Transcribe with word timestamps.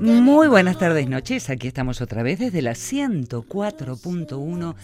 Muy 0.00 0.48
buenas 0.48 0.78
tardes, 0.78 1.08
noches. 1.08 1.50
Aquí 1.50 1.66
estamos 1.66 2.00
otra 2.00 2.22
vez 2.22 2.38
desde 2.38 2.62
la 2.62 2.72
104.1 2.72 4.74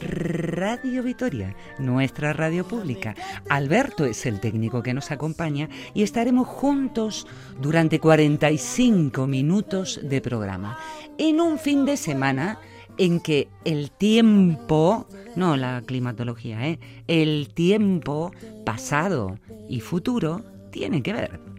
Radio 0.00 1.02
Vitoria, 1.02 1.56
nuestra 1.78 2.32
radio 2.32 2.64
pública. 2.64 3.14
Alberto 3.48 4.04
es 4.04 4.26
el 4.26 4.40
técnico 4.40 4.82
que 4.82 4.94
nos 4.94 5.10
acompaña 5.10 5.68
y 5.94 6.02
estaremos 6.02 6.46
juntos 6.46 7.26
durante 7.60 7.98
45 7.98 9.26
minutos 9.26 10.00
de 10.02 10.20
programa. 10.20 10.78
En 11.18 11.40
un 11.40 11.58
fin 11.58 11.84
de 11.84 11.96
semana 11.96 12.60
en 12.98 13.20
que 13.20 13.48
el 13.64 13.90
tiempo, 13.90 15.08
no 15.34 15.56
la 15.56 15.82
climatología, 15.84 16.68
¿eh? 16.68 16.78
el 17.08 17.48
tiempo 17.52 18.32
pasado 18.64 19.38
y 19.68 19.80
futuro 19.80 20.44
tienen 20.70 21.02
que 21.02 21.12
ver. 21.12 21.53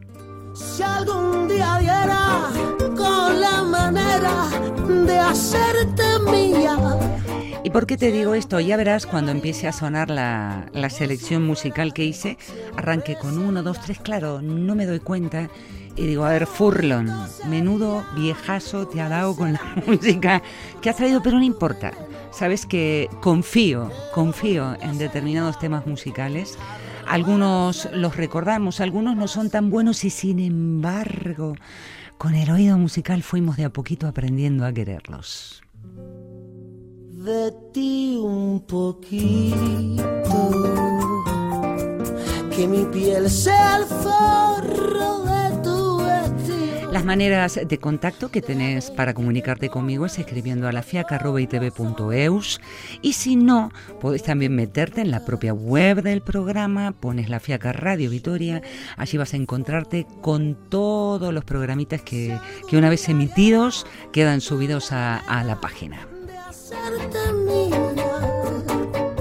Si 0.56 0.82
algún 0.82 1.50
día 1.50 1.78
diera 1.82 2.50
con 2.96 3.42
la 3.42 3.62
manera 3.64 4.48
de 5.06 5.20
hacerte 5.20 6.04
mía. 6.32 6.78
¿Y 7.62 7.70
por 7.72 7.86
qué 7.86 7.98
te 7.98 8.10
digo 8.10 8.36
esto? 8.36 8.62
Ya 8.62 8.78
verás 8.78 9.06
cuando 9.06 9.32
empiece 9.32 9.68
a 9.68 9.74
sonar 9.74 10.10
la, 10.10 10.68
la 10.72 10.90
selección 10.90 11.46
musical 11.46 11.94
que 11.94 12.06
hice. 12.06 12.38
Arranque 12.78 13.18
con 13.18 13.38
uno, 13.38 13.64
dos, 13.64 13.82
tres, 13.82 14.00
claro, 14.00 14.42
no 14.42 14.76
me 14.76 14.86
doy 14.86 15.02
cuenta. 15.02 15.50
Y 15.98 16.08
digo, 16.08 16.24
a 16.24 16.30
ver, 16.30 16.48
Furlon, 16.48 17.12
menudo 17.50 18.06
viejazo 18.16 18.88
te 18.88 19.02
ha 19.02 19.10
dado 19.10 19.36
con 19.36 19.54
la 19.54 19.62
música 19.86 20.42
que 20.82 20.90
has 20.90 20.96
traído, 20.96 21.22
pero 21.22 21.38
no 21.38 21.44
importa. 21.44 21.92
Sabes 22.32 22.66
que 22.66 23.10
confío, 23.22 23.92
confío 24.14 24.78
en 24.82 24.98
determinados 24.98 25.60
temas 25.60 25.86
musicales 25.86 26.58
algunos 27.08 27.90
los 27.94 28.16
recordamos, 28.16 28.80
algunos 28.80 29.16
no 29.16 29.28
son 29.28 29.50
tan 29.50 29.70
buenos 29.70 30.04
y 30.04 30.10
sin 30.10 30.40
embargo, 30.40 31.56
con 32.18 32.36
el 32.36 32.50
oído 32.52 32.78
musical 32.78 33.24
fuimos 33.24 33.58
de 33.58 33.66
a 33.66 33.70
poquito 33.70 34.08
aprendiendo 34.08 34.66
a 34.66 34.74
quererlos. 34.74 35.62
De 37.12 37.52
ti 37.74 38.20
un 38.22 38.62
poquito, 38.62 40.04
que 42.56 42.68
mi 42.68 42.86
piel 42.86 43.30
sea 43.30 43.78
el 43.78 43.86
las 46.96 47.04
maneras 47.04 47.60
de 47.62 47.78
contacto 47.78 48.32
que 48.32 48.42
tenés 48.42 48.90
para 48.90 49.14
comunicarte 49.14 49.68
conmigo 49.68 50.06
es 50.06 50.18
escribiendo 50.18 50.66
a 50.66 50.72
la 50.72 50.82
fiaca.itv.eus 50.82 52.62
y 53.02 53.12
si 53.12 53.36
no, 53.36 53.70
podés 54.00 54.24
también 54.24 54.56
meterte 54.56 55.02
en 55.02 55.12
la 55.12 55.26
propia 55.26 55.54
web 55.54 56.02
del 56.04 56.22
programa, 56.22 56.94
pones 56.94 57.28
la 57.28 57.42
fiaca 57.42 57.74
Radio 57.74 58.10
Vitoria, 58.10 58.62
allí 58.96 59.18
vas 59.18 59.34
a 59.34 59.36
encontrarte 59.36 60.08
con 60.22 60.56
todos 60.70 61.34
los 61.34 61.44
programitas 61.44 62.02
que, 62.02 62.40
una 62.72 62.90
vez 62.90 63.10
emitidos 63.10 63.86
quedan 64.14 64.40
subidos 64.40 64.94
a, 64.94 65.44
la 65.46 65.60
página. 65.60 66.08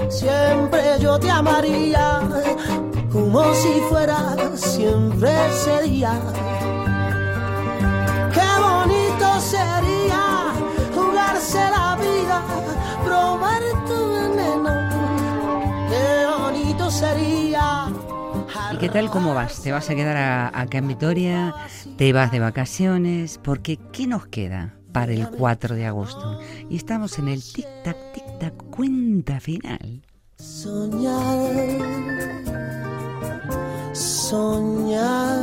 Siempre 0.09 0.81
yo 1.01 1.19
te 1.19 1.29
amaría 1.29 2.21
como 3.11 3.53
si 3.53 3.81
fuera 3.89 4.33
siempre 4.55 5.29
sería 5.51 6.21
Qué 8.35 8.51
bonito 8.61 9.39
sería 9.39 10.53
jugarse 10.93 11.57
la 11.57 11.95
vida, 11.95 12.43
probar 13.05 13.61
tu 13.87 13.99
veneno. 14.11 14.73
Qué 15.89 16.25
bonito 16.37 16.91
sería. 16.91 17.87
¿Y 18.73 18.77
qué 18.77 18.89
tal 18.89 19.09
cómo 19.09 19.33
vas? 19.33 19.61
¿Te 19.61 19.71
vas 19.71 19.89
a 19.89 19.95
quedar 19.95 20.51
acá 20.53 20.79
en 20.79 20.89
Vitoria? 20.89 21.55
¿Te 21.97 22.11
vas 22.11 22.31
de 22.31 22.39
vacaciones? 22.39 23.39
Porque 23.41 23.79
¿qué 23.93 24.05
nos 24.05 24.27
queda 24.27 24.75
para 24.91 25.13
el 25.13 25.29
4 25.29 25.75
de 25.75 25.85
agosto? 25.85 26.41
Y 26.69 26.75
estamos 26.75 27.17
en 27.19 27.29
el 27.29 27.41
tic-tac, 27.41 27.95
tic-tac, 28.13 28.69
cuenta 28.69 29.39
final. 29.39 30.01
Soñar, 30.37 31.53
soñar 33.93 35.35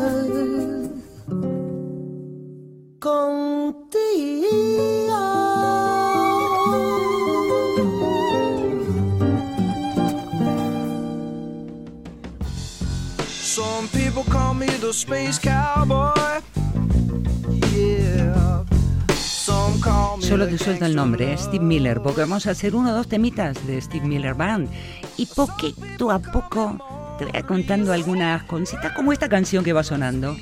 Solo 20.21 20.47
te 20.47 20.57
suelto 20.59 20.87
el 20.87 20.95
nombre, 20.95 21.37
Steve 21.37 21.65
Miller, 21.65 22.01
porque 22.01 22.21
vamos 22.21 22.47
a 22.47 22.53
hacer 22.53 22.77
uno 22.77 22.91
o 22.91 22.95
dos 22.95 23.09
temitas 23.09 23.67
de 23.67 23.81
Steve 23.81 24.07
Miller 24.07 24.35
Band. 24.35 24.69
Y 25.17 25.27
poquito 25.27 26.13
a 26.13 26.21
poco 26.21 26.79
te 27.19 27.25
voy 27.25 27.43
contando 27.43 27.93
algunas 27.93 28.45
cositas 28.45 28.93
como 28.93 29.13
esta 29.13 29.29
canción 29.29 29.65
que 29.65 29.73
va 29.73 29.83
sonando. 29.83 30.37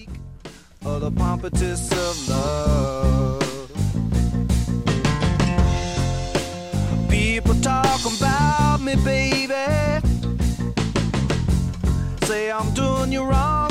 Or 0.84 1.00
the 1.00 1.10
pompatus 1.10 1.90
of 1.92 2.28
love. 2.28 3.40
Me, 7.08 7.40
baby. 9.04 9.54
Say 12.24 12.50
I'm 12.50 12.72
doing 12.74 13.12
you 13.12 13.22
wrong, 13.24 13.70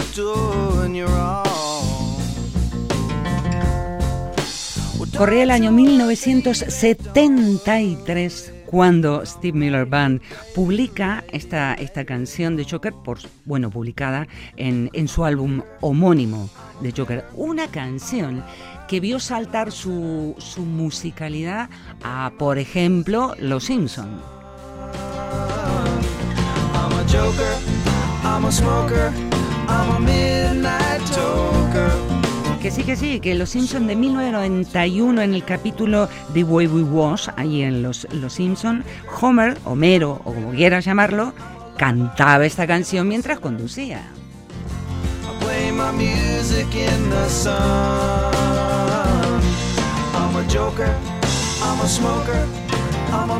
you 0.96 1.08
wrong. 1.08 1.46
El 5.42 5.52
año 5.52 5.72
1973 5.72 8.59
cuando 8.70 9.26
Steve 9.26 9.58
Miller 9.58 9.88
Band 9.88 10.22
publica 10.54 11.24
esta, 11.32 11.74
esta 11.74 12.06
canción 12.06 12.56
de 12.56 12.68
Joker, 12.70 12.94
por, 12.94 13.18
bueno, 13.46 13.72
publicada 13.72 14.28
en, 14.58 14.92
en 14.94 15.08
su 15.08 15.26
álbum 15.26 15.64
homónimo 15.82 16.52
de 16.80 16.94
Joker, 16.96 17.26
una 17.34 17.68
canción 17.68 18.44
que 18.88 19.00
vio 19.00 19.20
saltar 19.20 19.72
su, 19.72 20.36
su 20.38 20.62
musicalidad 20.62 21.70
a, 22.04 22.32
por 22.38 22.60
ejemplo, 22.60 23.34
Los 23.40 23.64
Simpson. 23.64 24.22
Que 32.62 32.72
sí, 32.72 32.84
que 32.84 32.98
sí, 32.98 33.22
que 33.22 33.36
Los 33.36 33.52
Simpsons 33.52 33.88
de 33.88 33.96
1991 33.96 35.22
en 35.22 35.34
el 35.34 35.46
capítulo 35.46 36.10
The 36.34 36.44
Way 36.44 36.68
We 36.68 36.84
Was, 36.84 37.32
ahí 37.38 37.62
en 37.62 37.82
Los, 37.82 38.06
los 38.12 38.34
Simpsons, 38.34 38.84
Homer, 39.22 39.58
Homero 39.64 40.22
o 40.26 40.34
como 40.34 40.52
quieras 40.52 40.84
llamarlo, 40.84 41.34
cantaba 41.78 42.46
esta 42.46 42.68
canción 42.68 43.08
mientras 43.08 43.40
conducía. 43.40 44.02
joker, 50.50 50.90
I'm 51.62 51.80
a 51.80 51.88
smoker, 51.88 52.48
I'm 53.12 53.30
a 53.30 53.40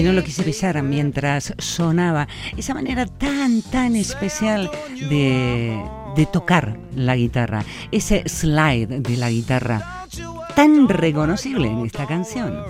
Y 0.00 0.02
no 0.02 0.14
lo 0.14 0.24
quise 0.24 0.42
besar 0.44 0.82
mientras 0.82 1.52
sonaba 1.58 2.26
esa 2.56 2.72
manera 2.72 3.04
tan, 3.04 3.60
tan 3.60 3.94
especial 3.96 4.70
de, 5.10 5.78
de 6.16 6.24
tocar 6.24 6.78
la 6.96 7.16
guitarra, 7.16 7.66
ese 7.92 8.26
slide 8.26 9.02
de 9.02 9.16
la 9.18 9.28
guitarra 9.28 10.06
tan 10.56 10.88
reconocible 10.88 11.68
en 11.68 11.84
esta 11.84 12.06
canción. 12.06 12.64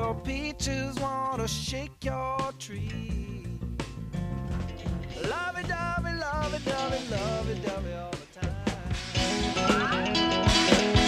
Your 0.00 0.14
peaches, 0.14 0.98
wanna 0.98 1.46
shake 1.46 2.04
your 2.04 2.38
tree. 2.58 3.44
Love 5.28 5.58
it, 5.58 5.68
love 5.68 6.06
it, 6.06 6.16
love 6.26 6.54
it, 6.54 6.66
love 6.66 6.92
it, 6.94 7.10
love 7.10 7.50
it, 7.50 7.68
love 7.68 7.86
it 7.86 7.96
all 7.98 8.10
the 8.10 8.26
time. 10.86 10.99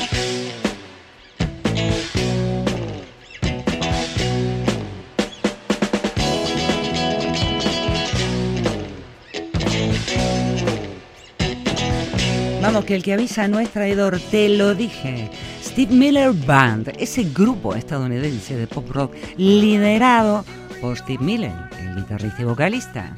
Vamos, 12.63 12.85
que 12.85 12.95
el 12.95 13.03
que 13.03 13.13
avisa 13.13 13.49
no 13.49 13.59
es 13.59 13.71
traidor, 13.71 14.21
te 14.31 14.49
lo 14.49 14.77
dije. 14.77 15.29
Steve 15.65 15.93
Miller 15.93 16.33
Band, 16.33 16.93
ese 16.97 17.25
grupo 17.25 17.75
estadounidense 17.75 18.57
de 18.57 18.69
pop 18.69 18.89
rock 18.89 19.15
liderado 19.37 20.45
por 20.81 20.97
Steve 20.97 21.25
Miller, 21.25 21.53
el 21.81 21.97
guitarrista 21.97 22.41
y 22.41 22.45
vocalista. 22.45 23.13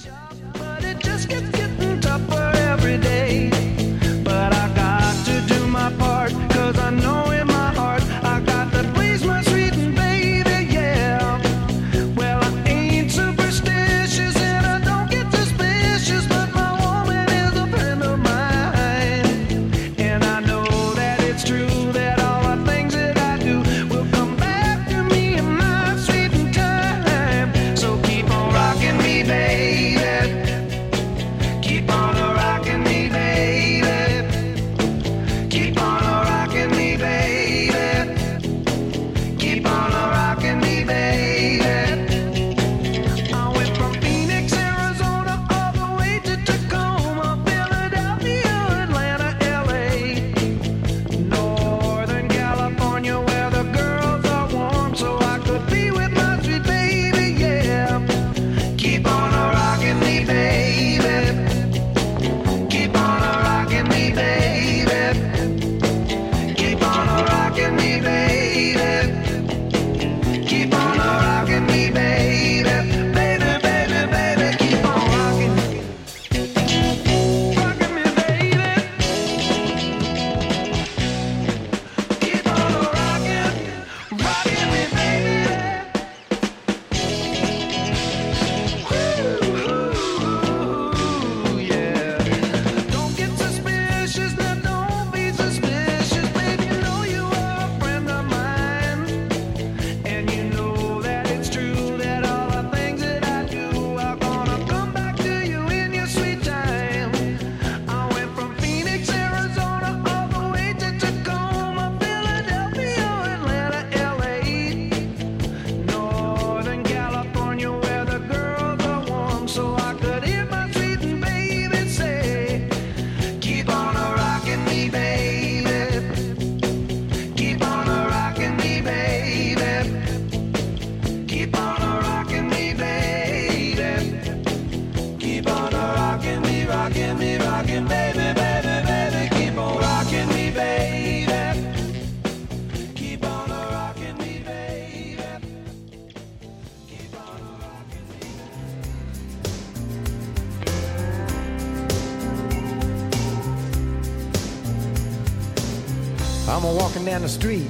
Walking 157.05 157.13
down 157.13 157.23
the 157.23 157.29
street 157.29 157.69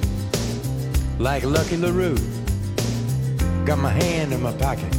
like 1.19 1.43
Lucky 1.43 1.77
LaRue. 1.77 2.17
Got 3.65 3.79
my 3.79 3.91
hand 3.91 4.33
in 4.33 4.41
my 4.41 4.53
pocket, 4.53 4.93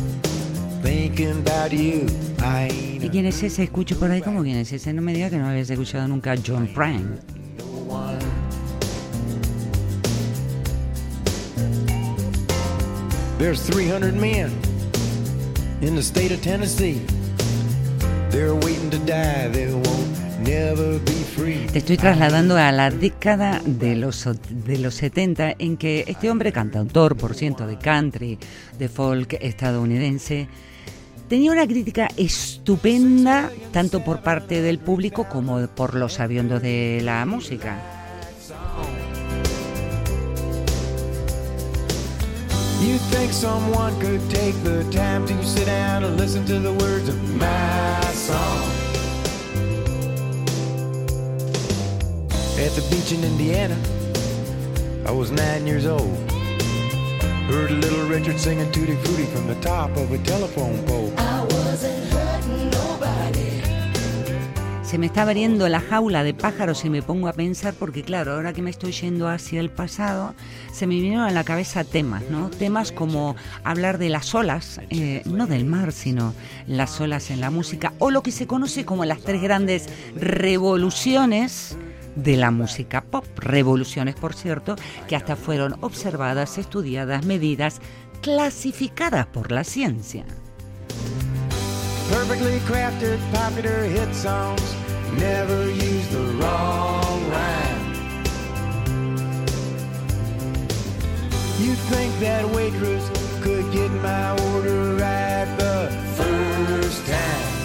thinking 0.83 1.39
about 1.41 1.73
you. 1.73 2.07
I 2.41 2.99
¿Y 3.01 3.09
quién 3.11 3.27
es 3.27 3.43
ese? 3.43 3.65
Escucho 3.65 3.99
por 3.99 4.11
ahí 4.11 4.23
como 4.23 4.43
quién 4.43 4.57
es 4.57 4.73
ese. 4.73 4.93
No 4.93 5.03
me 5.03 5.15
diga 5.15 5.31
que 5.31 5.39
no 5.39 5.49
habías 5.49 5.71
escuchado 5.71 6.09
nunca 6.09 6.33
a 6.33 6.37
John 6.37 6.69
Prine. 6.69 7.19
There's 13.39 13.61
300 13.63 14.15
men 14.15 14.51
in 15.83 15.95
the 15.95 16.03
state 16.03 16.33
of 16.33 16.43
Tennessee. 16.43 17.01
They're 18.31 18.55
waiting 18.55 18.91
to 18.91 18.99
die. 18.99 19.49
They 19.49 19.73
won't 19.73 19.85
never 19.85 19.97
be 19.97 20.15
free. 20.15 20.16
Te 20.45 21.79
estoy 21.79 21.97
trasladando 21.97 22.57
a 22.57 22.71
la 22.71 22.91
década 22.91 23.61
de 23.65 23.97
los, 23.97 24.29
de 24.51 24.79
los 24.79 24.95
70 24.95 25.55
en 25.59 25.77
que 25.77 26.05
este 26.07 26.31
hombre, 26.31 26.53
cantautor, 26.53 27.17
por 27.17 27.35
ciento 27.35 27.67
de 27.67 27.79
country, 27.79 28.39
de 28.79 28.89
folk 28.89 29.39
estadounidense, 29.41 30.49
tenía 31.29 31.53
una 31.53 31.67
crítica 31.67 32.09
estupenda 32.17 33.51
tanto 33.73 34.05
por 34.05 34.21
parte 34.23 34.61
del 34.61 34.79
público 34.79 35.27
como 35.29 35.67
por 35.69 35.95
los 35.95 36.15
sabiondos 36.15 36.63
de 36.63 37.01
la 37.03 37.25
música. 37.25 37.79
You 42.83 42.99
think 43.11 43.33
someone 43.33 43.99
could 44.01 44.21
take 44.31 44.55
the 44.63 44.85
time 44.93 45.27
to 45.27 45.43
sit 45.45 45.67
down 45.67 46.05
and 46.05 46.17
listen 46.17 46.45
to 46.45 46.61
the 46.61 46.73
words 46.73 47.09
of 47.09 47.17
my 47.37 48.01
song? 48.13 48.86
At 52.59 52.73
the 52.73 52.81
beach 52.89 53.13
in 53.13 53.23
Indiana, 53.23 53.77
I 55.05 55.11
was 55.11 55.31
nine 55.31 55.67
years 55.67 55.85
old. 55.85 56.17
Heard 57.51 57.71
little 57.71 58.09
Richard 58.09 58.39
singing 58.39 58.73
Tutti 58.73 58.97
Frutti 58.97 59.27
from 59.27 59.47
the 59.47 59.57
top 59.57 59.91
of 59.99 60.11
a 60.11 60.17
telephone 60.25 60.83
pole. 60.87 61.13
Se 64.83 64.97
me 64.97 65.05
está 65.05 65.23
abriendo 65.23 65.69
la 65.69 65.81
jaula 65.81 66.25
de 66.25 66.33
pájaros 66.33 66.87
y 66.87 66.91
me 66.91 67.03
pongo 67.03 67.29
a 67.29 67.35
pensar 67.35 67.75
porque 67.75 68.03
claro, 68.03 68.33
ahora 68.33 68.55
que 68.55 68.63
me 68.63 68.71
estoy 68.71 68.93
yendo 68.93 69.29
hacia 69.29 69.61
el 69.61 69.69
pasado, 69.69 70.35
se 70.73 70.87
me 70.87 70.95
vinieron 70.95 71.27
a 71.27 71.33
la 71.33 71.45
cabeza 71.45 71.85
temas, 71.85 72.23
¿no? 72.31 72.49
Temas 72.49 72.91
como 72.91 73.37
hablar 73.65 73.99
de 73.99 74.09
las 74.09 74.35
olas, 74.35 74.81
eh, 74.89 75.21
no 75.27 75.47
del 75.47 75.67
mar, 75.67 75.93
sino 75.93 76.33
las 76.67 76.99
olas 77.03 77.31
en 77.31 77.43
la 77.43 77.51
música, 77.51 77.93
o 77.99 78.11
lo 78.11 78.23
que 78.23 78.33
se 78.33 78.47
conoce 78.47 78.87
como 78.87 79.05
las 79.05 79.21
tres 79.21 79.43
grandes 79.43 79.91
revoluciones 80.15 81.77
de 82.17 82.37
la 82.37 82.51
música 82.51 83.03
pop. 83.03 83.25
Revoluciones, 83.37 84.17
por 84.17 84.35
cierto, 84.35 84.75
que 85.07 85.15
hasta 85.15 85.37
fueron 85.37 85.77
observadas, 85.83 86.59
estudiadas, 86.59 87.25
medidas, 87.25 87.81
clasificadas 88.23 89.27
por 89.27 89.53
la 89.53 89.63
ciencia. 89.63 90.25
Perfectly 92.11 92.59
crafted, 92.67 93.19
popular 93.33 93.85
hit 93.89 94.13
songs 94.15 94.63
never 95.19 95.71
use 95.71 96.09
the 96.09 96.25
wrong 96.39 97.31
rhyme. 97.31 97.95
You 101.59 101.75
think 101.91 102.19
that 102.21 102.45
waitress 102.55 103.09
could 103.43 103.73
get 103.73 103.91
my 104.03 104.31
order 104.53 104.95
right 104.97 105.47
the 105.59 105.91
first 106.17 107.07
time? 107.07 107.56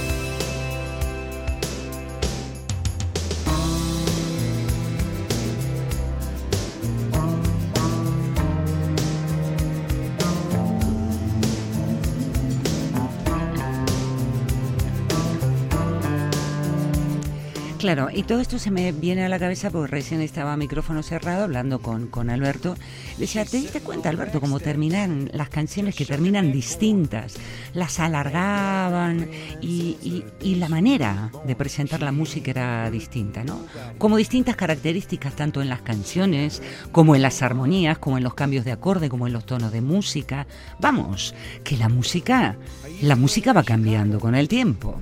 Claro, 17.82 18.10
y 18.14 18.22
todo 18.22 18.42
esto 18.42 18.60
se 18.60 18.70
me 18.70 18.92
viene 18.92 19.26
a 19.26 19.30
la 19.30 19.40
cabeza 19.40 19.72
porque 19.72 19.88
recién 19.90 20.22
estaba 20.22 20.54
a 20.54 20.58
micrófono 20.58 21.02
cerrado 21.02 21.46
hablando 21.46 21.80
con, 21.80 22.06
con 22.10 22.30
Alberto. 22.30 22.76
Decía, 23.18 23.44
¿te 23.44 23.58
diste 23.58 23.82
cuenta, 23.82 24.10
Alberto, 24.10 24.40
cómo 24.40 24.60
terminan 24.60 25.32
las 25.34 25.50
canciones 25.50 25.96
que 25.96 26.06
terminan 26.06 26.52
distintas? 26.52 27.34
Las 27.74 28.00
alargaban 28.00 29.28
y, 29.62 29.98
y- 30.04 30.24
y 30.42 30.56
la 30.56 30.70
manera 30.70 31.32
de 31.44 31.56
presentar 31.56 32.04
la 32.04 32.12
música 32.12 32.52
era 32.52 32.92
distinta, 32.92 33.44
¿no? 33.44 33.62
Como 33.98 34.18
distintas 34.18 34.56
características 34.56 35.36
tanto 35.36 35.60
en 35.64 35.70
las 35.70 35.82
canciones, 35.82 36.62
como 36.92 37.16
en 37.16 37.24
las 37.24 37.42
armonías, 37.42 37.98
como 37.98 38.20
en 38.20 38.24
los 38.24 38.36
cambios 38.36 38.64
de 38.64 38.74
acorde, 38.74 39.10
como 39.10 39.26
en 39.26 39.34
los 39.34 39.48
tonos 39.48 39.72
de 39.72 39.82
música. 39.82 40.46
Vamos, 40.80 41.34
que 41.64 41.78
la 41.78 41.90
música, 41.90 42.58
la 43.02 43.16
música 43.16 43.54
va 43.54 43.64
cambiando 43.64 44.20
con 44.20 44.36
el 44.36 44.48
tiempo. 44.48 45.02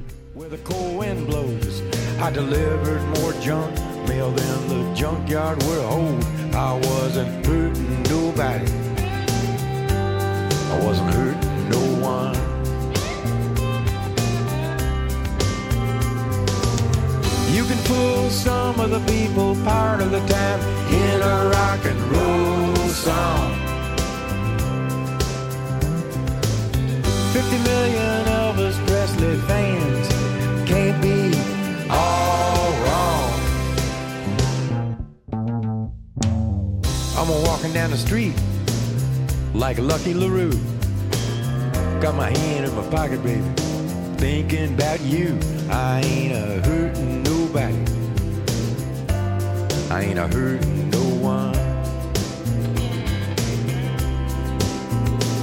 I 2.21 2.29
delivered 2.31 3.01
more 3.17 3.31
junk 3.41 3.73
mail 4.09 4.29
than 4.31 4.67
the 4.67 4.93
junkyard 4.93 5.63
would 5.63 5.85
hold. 5.85 6.21
I 6.53 6.73
wasn't 6.73 7.45
hurting 7.45 8.03
nobody. 8.03 8.69
I 10.73 10.79
wasn't 10.85 11.13
hurting 11.13 11.69
no 11.69 11.83
one. 12.05 12.35
You 17.55 17.63
can 17.63 17.77
fool 17.87 18.29
some 18.29 18.81
of 18.81 18.89
the 18.91 18.99
people 19.11 19.55
part 19.63 20.01
of 20.01 20.11
the 20.11 20.19
time 20.27 20.59
in 20.91 21.21
a 21.21 21.49
rock 21.55 21.85
and 21.85 21.99
roll 22.11 22.75
song. 22.89 23.55
50 27.31 27.57
million 27.63 28.25
Elvis 28.27 28.75
Presley 28.85 29.37
fans 29.47 29.98
I'm 37.19 37.29
a 37.29 37.41
walking 37.41 37.73
down 37.73 37.91
the 37.91 37.97
street 37.97 38.33
like 39.53 39.77
Lucky 39.77 40.13
LaRue. 40.13 40.57
Got 41.99 42.15
my 42.15 42.29
hand 42.29 42.65
in 42.65 42.73
my 42.73 42.89
pocket, 42.89 43.21
baby, 43.21 43.43
thinking 44.15 44.75
about 44.75 45.01
you. 45.01 45.37
I 45.69 45.99
ain't 45.99 46.31
a 46.31 46.65
hurting 46.65 47.23
nobody. 47.23 47.75
I 49.91 50.03
ain't 50.03 50.17
a 50.17 50.29
hurting 50.29 50.89
no 50.91 51.03
one. 51.19 51.57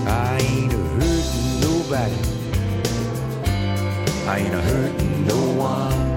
I 0.08 0.38
ain't 0.40 0.72
a 0.72 0.78
hurting 0.78 1.60
nobody. 1.60 2.16
I 4.26 4.38
ain't 4.38 4.54
a 4.54 4.62
hurting 4.62 5.26
no 5.26 5.36
one. 5.58 6.15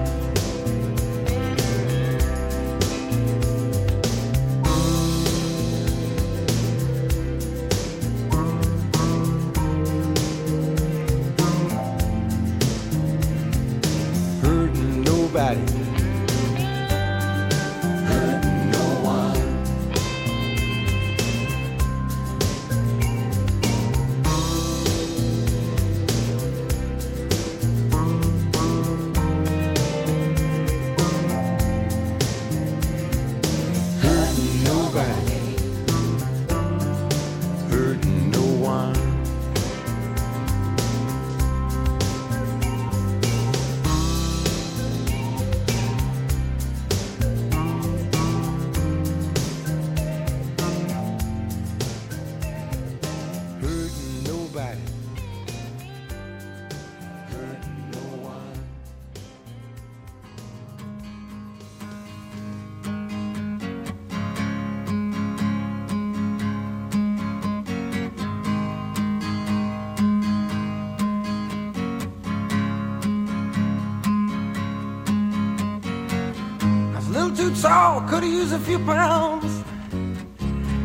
Too 77.40 77.54
tall, 77.62 78.02
could 78.02 78.22
have 78.22 78.32
used 78.40 78.52
a 78.52 78.58
few 78.58 78.78
pounds. 78.80 79.64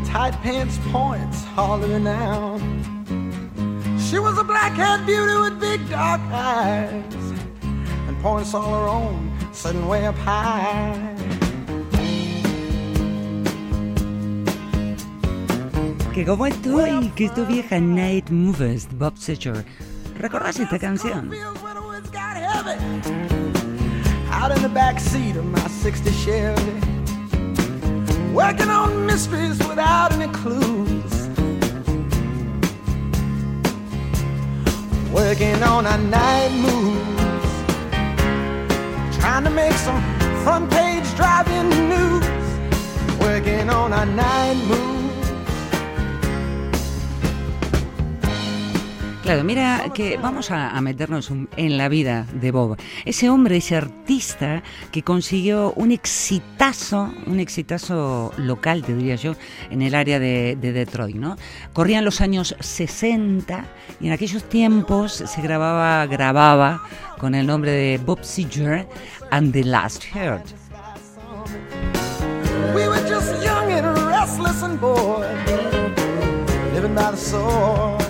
Tight 0.08 0.34
pants 0.42 0.80
points, 0.90 1.44
hardly 1.44 1.90
renowned. 1.90 2.64
She 4.00 4.20
was 4.20 4.38
a 4.38 4.44
black-haired 4.44 5.06
beauty 5.06 5.36
with 5.44 5.60
big 5.60 5.82
dark 5.90 6.22
eyes 6.32 7.04
and 8.08 8.16
points 8.22 8.54
all 8.54 8.72
her 8.72 8.88
own, 8.88 9.38
sitting 9.52 9.86
way 9.86 10.06
up 10.06 10.16
high. 10.16 10.96
Que 16.14 16.24
como 16.24 16.46
estoy, 16.46 17.12
que 17.16 17.26
estoy 17.26 17.46
vieja 17.48 17.82
Night 17.82 18.30
Movers, 18.30 18.88
Bob 18.94 19.18
Seger. 19.18 19.66
¿Recordás 20.18 20.58
esta 20.58 20.80
canción? 20.80 21.30
Out 24.46 24.56
in 24.56 24.62
the 24.62 24.70
back 24.70 25.00
seat 25.00 25.38
of 25.38 25.46
my 25.46 25.68
60 25.68 26.12
Chevy. 26.12 26.74
Working 28.32 28.70
on 28.70 29.08
mysteries 29.08 29.58
without 29.68 30.12
any 30.12 30.32
clues. 30.32 31.30
Working 35.12 35.64
on 35.64 35.88
our 35.88 35.98
night 35.98 36.52
moves. 36.62 37.54
Trying 39.18 39.46
to 39.46 39.50
make 39.50 39.74
some 39.74 40.00
front 40.44 40.70
page 40.70 41.12
driving 41.16 41.70
news. 41.90 43.20
Working 43.20 43.72
on 43.72 43.94
our 43.94 44.06
night 44.06 44.58
moves. 44.68 44.95
Claro, 49.26 49.44
mira 49.44 49.86
que 49.96 50.18
vamos 50.18 50.52
a, 50.52 50.80
meternos 50.82 51.32
un- 51.32 51.50
en 51.58 51.80
la 51.80 51.90
vida 51.90 52.28
de 52.32 52.52
Bob. 52.52 52.78
Ese 53.06 53.28
hombre, 53.28 53.58
ese 53.58 53.76
artista 53.76 54.62
que 54.92 55.02
consiguió 55.02 55.74
un 55.76 55.92
exitazo, 55.92 57.12
un 57.26 57.40
exitazo 57.40 58.32
local, 58.38 58.84
te 58.84 58.94
diría 58.96 59.16
yo, 59.16 59.34
en 59.72 59.82
el 59.82 59.96
área 59.96 60.20
de, 60.20 60.56
de 60.62 60.72
Detroit, 60.74 61.16
¿no? 61.16 61.38
Corrían 61.74 62.06
los 62.06 62.22
años 62.22 62.56
60 62.60 63.66
y 64.00 64.08
en 64.08 64.14
aquellos 64.14 64.44
tiempos 64.48 65.14
se 65.14 65.42
grababa, 65.42 66.06
grababa 66.06 66.84
con 67.18 67.34
el 67.34 67.48
nombre 67.48 67.72
de 67.72 67.98
Bob 67.98 68.20
Seger 68.24 68.88
and 69.32 69.52
the 69.54 69.64
Last 69.64 70.04
Heard. 70.14 70.44
We 72.76 72.88
were 72.88 73.02
just 73.10 73.44
young 73.44 73.72
and 73.72 73.88
restless 74.06 74.62
and 74.62 74.80
bored, 74.80 75.26
living 76.76 76.94
by 76.94 77.10
the 77.10 77.18
sword. 77.18 78.05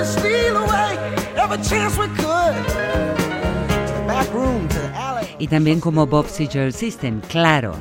And 0.00 0.08
steal 0.08 0.56
away 0.56 0.96
every 1.36 1.58
chance 1.58 1.98
we 1.98 2.06
could 2.06 2.56
to 3.86 3.92
the 3.92 4.04
back 4.06 4.32
room, 4.32 4.66
to 4.68 4.78
the 4.78 4.90
alley. 4.94 5.28
y 5.38 5.46
también 5.46 5.78
como 5.78 6.06
Bob 6.06 6.26
Seger 6.26 6.72
System, 6.72 7.20
claro. 7.20 7.74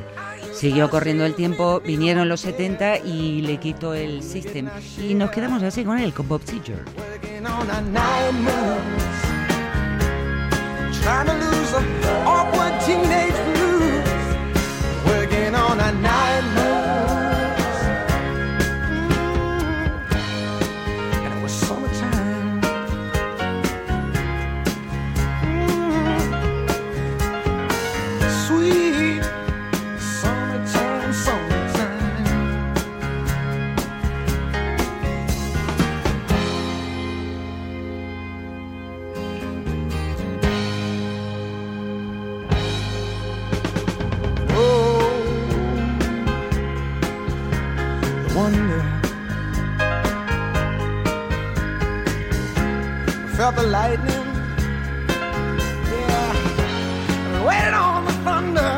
Siguió 0.53 0.89
corriendo 0.89 1.23
el 1.25 1.33
tiempo, 1.33 1.79
vinieron 1.79 2.27
los 2.27 2.41
70 2.41 2.97
y 3.05 3.41
le 3.43 3.55
quitó 3.55 3.93
el 3.93 4.21
System. 4.21 4.67
Y 4.97 5.13
nos 5.13 5.31
quedamos 5.31 5.63
así 5.63 5.85
con 5.85 5.97
él, 5.97 6.13
con 6.13 6.27
Bob 6.27 6.41
Seger. 6.43 6.83
Lightning. 53.69 54.25
Yeah. 55.93 56.34
Waited 57.45 57.75
on 57.75 58.05
the 58.05 58.12
thunder. 58.25 58.73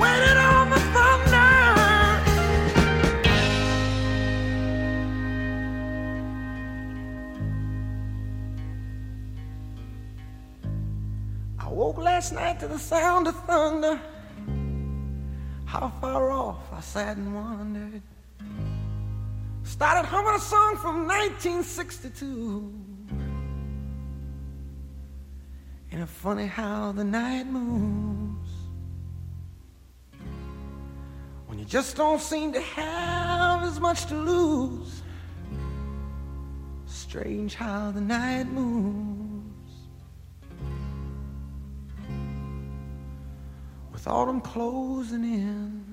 Waited 0.00 0.36
on 0.36 0.70
the 0.70 0.78
thunder. 0.94 1.50
I 11.58 11.68
woke 11.68 11.98
last 11.98 12.32
night 12.32 12.60
to 12.60 12.68
the 12.68 12.78
sound 12.78 13.26
of 13.26 13.34
thunder. 13.46 14.00
How 15.64 15.92
far 16.00 16.30
off 16.30 16.72
I 16.72 16.80
sat 16.80 17.16
and 17.16 17.34
wondered. 17.34 18.02
Started 19.68 20.08
humming 20.08 20.34
a 20.34 20.40
song 20.40 20.76
from 20.78 21.06
1962. 21.06 22.72
And 25.92 26.02
it's 26.02 26.10
funny 26.10 26.46
how 26.46 26.92
the 26.92 27.04
night 27.04 27.46
moves. 27.46 28.50
When 31.46 31.58
you 31.58 31.66
just 31.66 31.96
don't 31.96 32.20
seem 32.20 32.52
to 32.54 32.60
have 32.60 33.62
as 33.62 33.78
much 33.78 34.06
to 34.06 34.14
lose. 34.14 35.02
Strange 36.86 37.54
how 37.54 37.90
the 37.90 38.00
night 38.00 38.46
moves. 38.48 39.18
with 43.92 44.06
autumn 44.06 44.40
closing 44.40 45.24
in. 45.24 45.87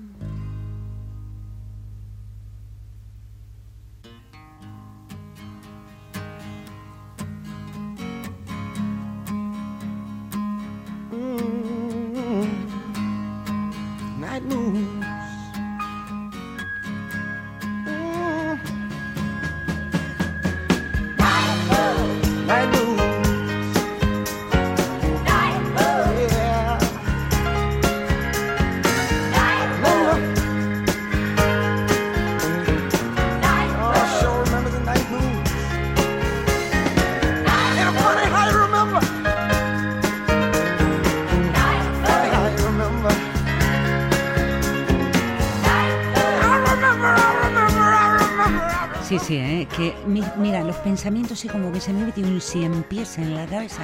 Mi- 50.20 50.24
mira, 50.38 50.62
los 50.64 50.76
pensamientos 50.76 51.40
sí 51.40 51.48
como 51.48 51.70
que 51.72 51.80
se 51.80 51.92
me 51.92 52.06
mete 52.06 52.22
un 52.22 52.40
cien 52.40 52.82
pies 52.84 53.18
en 53.18 53.34
la 53.34 53.44
cabeza, 53.46 53.82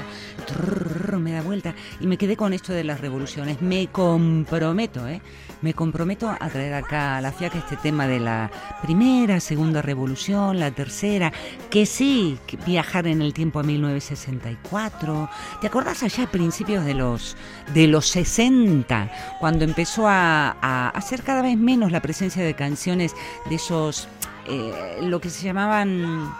me 1.18 1.32
da 1.32 1.42
vuelta 1.42 1.74
y 2.00 2.06
me 2.06 2.16
quedé 2.16 2.36
con 2.36 2.52
esto 2.54 2.72
de 2.72 2.84
las 2.84 3.00
revoluciones. 3.00 3.60
Me 3.60 3.88
comprometo, 3.88 5.06
¿eh? 5.06 5.20
Me 5.60 5.74
comprometo 5.74 6.28
a 6.28 6.48
traer 6.48 6.74
acá 6.74 7.16
a 7.18 7.20
la 7.20 7.30
FIAC 7.32 7.54
este 7.56 7.76
tema 7.76 8.06
de 8.08 8.18
la 8.18 8.50
primera, 8.82 9.38
segunda 9.40 9.80
revolución, 9.82 10.58
la 10.58 10.70
tercera, 10.70 11.32
que 11.70 11.86
sí, 11.86 12.38
viajar 12.66 13.06
en 13.06 13.22
el 13.22 13.32
tiempo 13.34 13.60
a 13.60 13.62
1964. 13.62 15.28
¿Te 15.60 15.66
acordás 15.66 16.02
allá 16.02 16.24
a 16.24 16.30
principios 16.30 16.84
de 16.84 16.94
los, 16.94 17.36
de 17.74 17.86
los 17.86 18.06
60, 18.08 19.10
cuando 19.38 19.64
empezó 19.64 20.08
a 20.08 20.88
hacer 20.94 21.22
cada 21.22 21.42
vez 21.42 21.56
menos 21.56 21.92
la 21.92 22.00
presencia 22.02 22.42
de 22.42 22.54
canciones 22.54 23.14
de 23.48 23.54
esos 23.56 24.08
eh, 24.46 24.98
lo 25.02 25.20
que 25.20 25.30
se 25.30 25.44
llamaban 25.44 26.32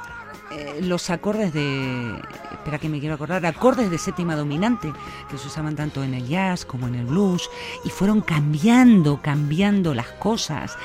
eh, 0.51 0.81
los 0.83 1.09
acordes 1.09 1.55
de, 1.55 2.15
espera 2.51 2.79
que 2.79 2.89
me 2.91 3.01
quiero 3.01 3.15
acordar, 3.15 3.45
acordes 3.47 3.91
de 3.91 3.97
séptima 3.97 4.37
dominante, 4.37 4.93
que 5.31 5.39
se 5.39 5.47
usaban 5.47 5.77
tanto 5.77 6.05
en 6.05 6.13
el 6.13 6.27
jazz 6.29 6.67
como 6.67 6.89
en 6.89 6.95
el 6.95 7.07
blues, 7.07 7.49
y 7.85 7.89
fueron 7.89 8.21
cambiando, 8.21 9.21
cambiando 9.23 9.95
las 9.95 10.09
cosas. 10.09 10.77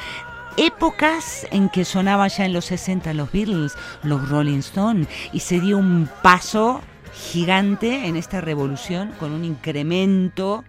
Épocas 0.56 1.45
en 1.51 1.69
que 1.69 1.86
sonaba 1.86 2.27
ya 2.30 2.45
en 2.45 2.53
los 2.53 2.65
60 2.65 3.13
los 3.13 3.32
Beatles, 3.32 3.73
los 4.03 4.30
Rolling 4.30 4.60
Stones, 4.60 5.08
y 5.34 5.41
se 5.41 5.60
dio 5.60 5.77
un 5.77 6.10
paso 6.23 6.82
gigante 7.13 8.08
en 8.08 8.15
esta 8.15 8.39
revolución 8.39 9.12
con 9.19 9.34
un 9.34 9.43
incremento 9.43 10.63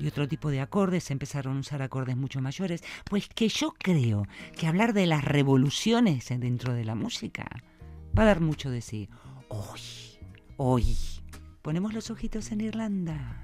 y 0.00 0.08
otro 0.08 0.26
tipo 0.26 0.50
de 0.50 0.60
acordes, 0.60 1.04
se 1.04 1.12
empezaron 1.12 1.58
a 1.58 1.60
usar 1.60 1.82
acordes 1.82 2.16
mucho 2.16 2.40
mayores, 2.40 2.82
pues 3.04 3.28
que 3.28 3.48
yo 3.48 3.74
creo 3.78 4.26
que 4.56 4.66
hablar 4.66 4.94
de 4.94 5.06
las 5.06 5.24
revoluciones 5.24 6.28
dentro 6.28 6.72
de 6.72 6.84
la 6.84 6.94
música 6.94 7.46
va 8.18 8.22
a 8.22 8.26
dar 8.26 8.40
mucho 8.40 8.70
de 8.70 8.80
sí. 8.80 9.08
Hoy, 9.48 9.80
hoy, 10.56 10.96
ponemos 11.60 11.92
los 11.92 12.10
ojitos 12.10 12.50
en 12.50 12.62
Irlanda. 12.62 13.42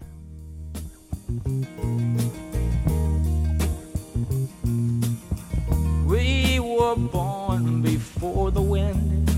We 6.07 6.61
were 6.61 6.95
born 6.97 7.83
before 7.83 8.51
the 8.51 8.63
wind, 8.63 9.29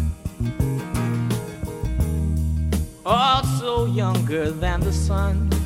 also 3.05 3.87
younger 3.87 4.51
than 4.51 4.81
the 4.81 4.93
sun. 4.93 5.58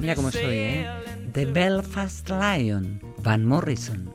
Mira 0.00 0.14
cómo 0.14 0.30
soy, 0.30 0.42
¿eh? 0.44 0.88
The 1.32 1.46
Belfast 1.46 2.28
Lion, 2.28 3.00
Van 3.18 3.44
Morrison. 3.44 4.12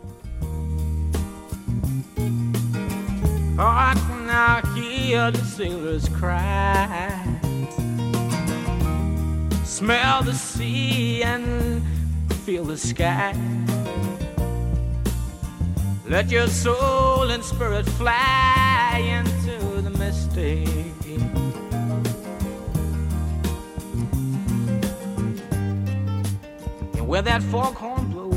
I 3.58 3.93
can 3.95 4.27
now 4.27 4.62
hear 4.73 5.31
the 5.31 5.41
sailors 5.45 6.10
cry. 6.10 7.21
Smell 9.63 10.23
the 10.23 10.34
sea 10.34 11.23
and 11.23 11.81
feel 12.45 12.65
the 12.65 12.77
sky. 12.77 13.34
Let 16.08 16.29
your 16.29 16.47
soul 16.47 17.31
and 17.31 17.43
spirit 17.43 17.86
fly 17.97 18.99
into 18.99 19.81
the 19.81 19.89
mystic. 19.97 20.67
Where 27.15 27.21
that 27.21 27.41
foghorn 27.43 28.10
blows, 28.12 28.36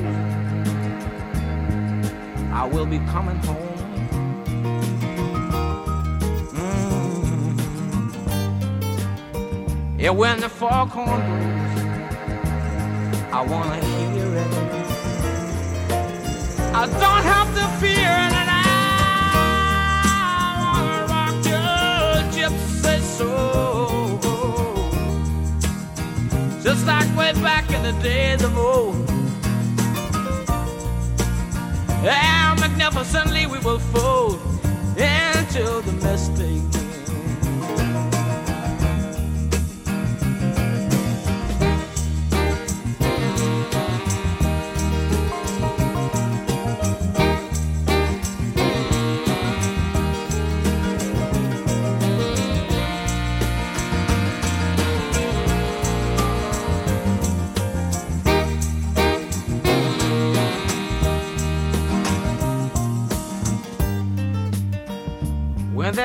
I 2.52 2.64
will 2.72 2.86
be 2.86 3.00
coming 3.10 3.34
home. 3.38 3.56
Mm. 6.54 7.58
Yeah, 9.98 10.10
when 10.10 10.38
the 10.38 10.48
foghorn 10.48 11.20
blows, 11.26 11.74
I 13.32 13.40
wanna 13.50 13.80
hear 13.84 14.36
it. 14.44 14.54
I 16.72 16.86
don't 17.02 17.24
have 17.34 17.48
to 17.58 17.64
fear 17.80 18.12
it, 18.26 18.37
like 26.88 27.14
way 27.18 27.32
back 27.42 27.70
in 27.70 27.82
the 27.82 27.92
days 28.02 28.42
of 28.42 28.56
old. 28.56 28.96
How 32.02 32.56
magnificently 32.58 33.46
we 33.46 33.58
will 33.58 33.78
fold 33.78 34.40
into 34.96 35.82
the 35.84 35.92
mystic. 36.02 36.77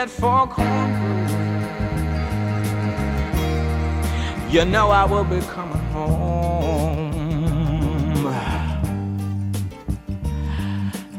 That 0.05 0.09
foghorn 0.09 0.91
you 4.51 4.65
know 4.65 4.89
I 4.89 5.05
will 5.05 5.23
be 5.23 5.39
coming 5.39 5.77
home. 5.95 7.13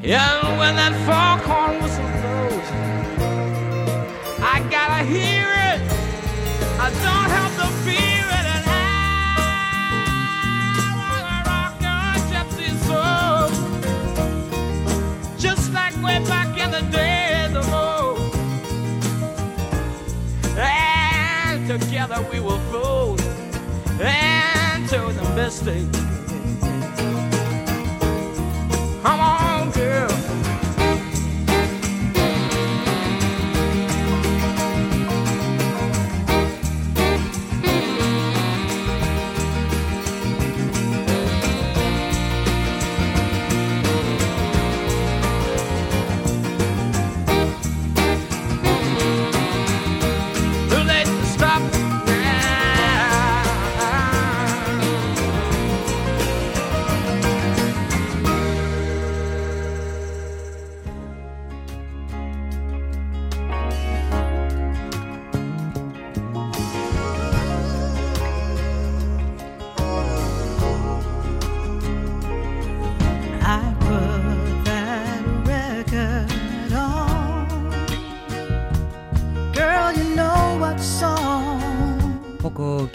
Yeah, 0.02 0.58
when 0.58 0.76
that 0.76 0.94
foghorn 1.06 1.82
whistle 1.82 2.13
the 25.60 26.13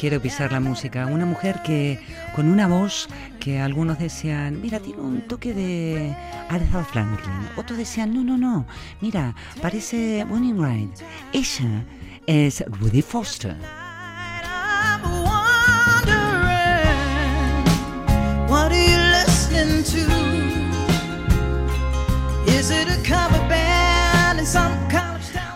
quiero 0.09 0.23
pisar 0.23 0.51
la 0.51 0.59
música. 0.59 1.05
Una 1.05 1.27
mujer 1.27 1.61
que 1.63 1.99
con 2.35 2.49
una 2.49 2.67
voz 2.67 3.07
que 3.39 3.59
algunos 3.59 3.99
decían, 3.99 4.59
mira, 4.59 4.79
tiene 4.79 4.99
un 4.99 5.21
toque 5.21 5.53
de 5.53 6.15
Aretha 6.49 6.83
Franklin. 6.83 7.47
Otros 7.57 7.77
decían, 7.77 8.11
no, 8.11 8.23
no, 8.23 8.35
no, 8.35 8.65
mira, 9.01 9.35
parece 9.61 10.25
Bonnie 10.27 10.53
Wright. 10.53 10.89
Ella 11.31 11.85
es 12.25 12.63
Rudy 12.79 13.03
Foster. 13.03 13.55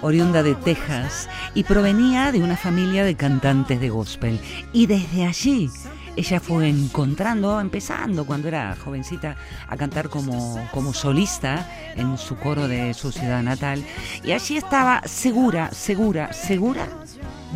Oriunda 0.03 0.43
de 0.43 0.53
Texas 0.53 1.27
y 1.55 1.63
provenía 1.63 2.31
de 2.31 2.43
una 2.43 2.55
familia 2.55 3.03
de 3.03 3.15
cantantes 3.15 3.79
de 3.79 3.89
gospel. 3.89 4.39
Y 4.71 4.85
desde 4.85 5.25
allí 5.25 5.69
ella 6.15 6.39
fue 6.39 6.69
encontrando, 6.69 7.59
empezando 7.59 8.25
cuando 8.25 8.47
era 8.47 8.75
jovencita, 8.75 9.35
a 9.67 9.75
cantar 9.77 10.09
como, 10.09 10.59
como 10.71 10.93
solista 10.93 11.67
en 11.95 12.17
su 12.19 12.35
coro 12.35 12.67
de 12.67 12.93
su 12.93 13.11
ciudad 13.11 13.41
natal. 13.41 13.83
Y 14.23 14.31
allí 14.31 14.57
estaba 14.57 15.01
segura, 15.05 15.71
segura, 15.71 16.31
segura 16.33 16.87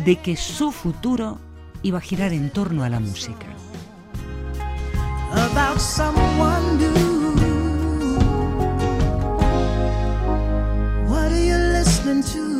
de 0.04 0.16
que 0.16 0.36
su 0.36 0.72
futuro 0.72 1.38
iba 1.82 1.98
a 1.98 2.00
girar 2.00 2.32
en 2.32 2.50
torno 2.50 2.82
a 2.82 2.88
la 2.88 2.98
música. 2.98 3.46
Listening 12.08 12.22
to? 12.22 12.58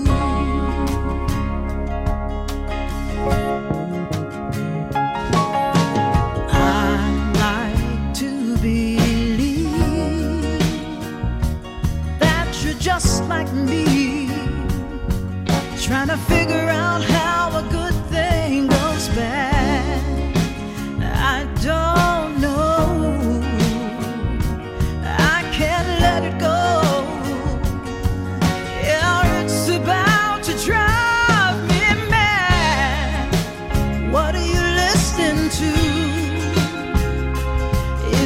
Just 12.80 13.24
like 13.28 13.52
me, 13.52 14.28
trying 15.82 16.08
to 16.08 16.16
figure 16.16 16.68
out 16.70 17.02
how 17.02 17.58
a 17.58 17.62
good 17.70 17.94
thing 18.06 18.66
goes 18.66 19.08
bad. 19.08 20.36
I 21.02 21.44
don't 21.60 22.17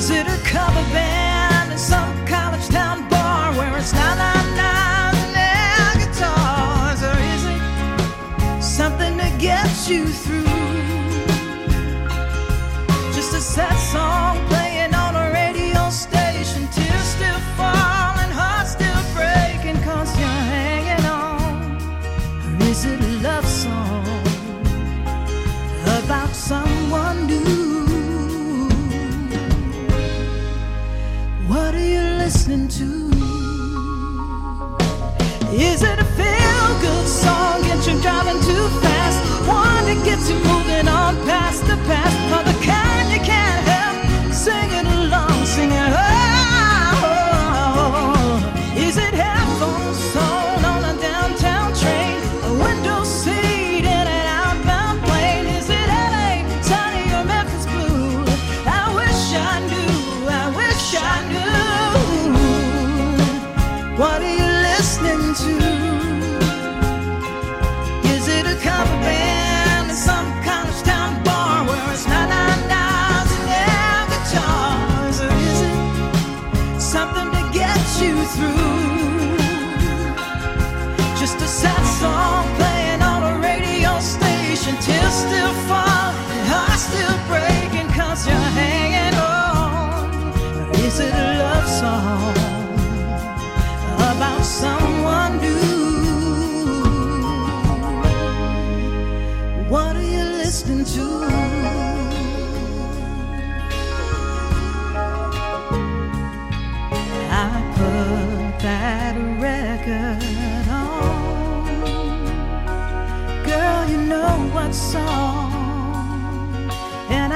Is 0.02 0.10
it 0.10 0.26
a 0.26 0.36
cover 0.42 0.82
band 0.90 1.70
in 1.70 1.78
some 1.78 2.26
college 2.26 2.66
town 2.70 3.08
bar 3.08 3.54
where 3.54 3.78
it's 3.78 3.92
nine 3.92 4.18
nine 4.18 4.56
nine 4.56 5.14
and 5.36 6.00
guitars, 6.00 7.04
or 7.04 7.16
is 7.34 7.44
it 7.44 8.60
something 8.60 9.16
that 9.18 9.38
gets 9.38 9.88
you 9.88 10.08
through? 10.08 10.41
Is 35.62 35.81
it 35.85 35.96
a 35.96 36.05
feel 36.18 36.81
good 36.81 37.07
song? 37.07 37.62
Get 37.62 37.87
you 37.87 37.94
driving 38.03 38.40
too 38.42 38.66
fast? 38.83 39.18
One 39.46 39.85
that 39.85 40.03
gets 40.05 40.29
you 40.29 40.35
moving 40.35 40.88
on 40.88 41.14
past 41.25 41.64
the 41.68 41.77
past? 41.87 42.21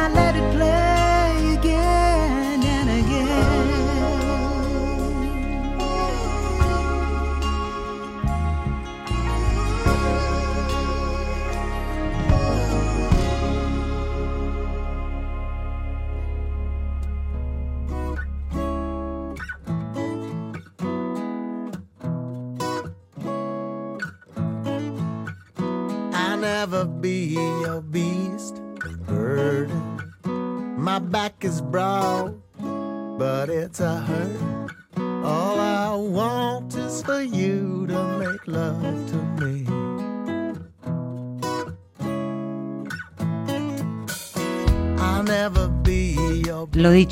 I 0.07 0.09
let 0.09 0.37
it 0.37 0.53
play 0.55 0.76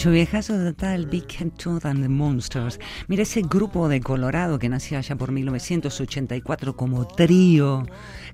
dicho, 0.04 0.10
viejazo 0.10 0.58
total, 0.58 1.06
Big 1.06 1.26
Tooth 1.56 1.86
and 1.86 2.02
the 2.02 2.08
Monsters. 2.08 2.78
Mira 3.08 3.22
ese 3.22 3.40
grupo 3.40 3.88
de 3.88 4.00
Colorado 4.00 4.58
que 4.58 4.68
nació 4.68 4.98
allá 4.98 5.16
por 5.16 5.32
1984 5.32 6.76
como 6.76 7.06
trío, 7.06 7.86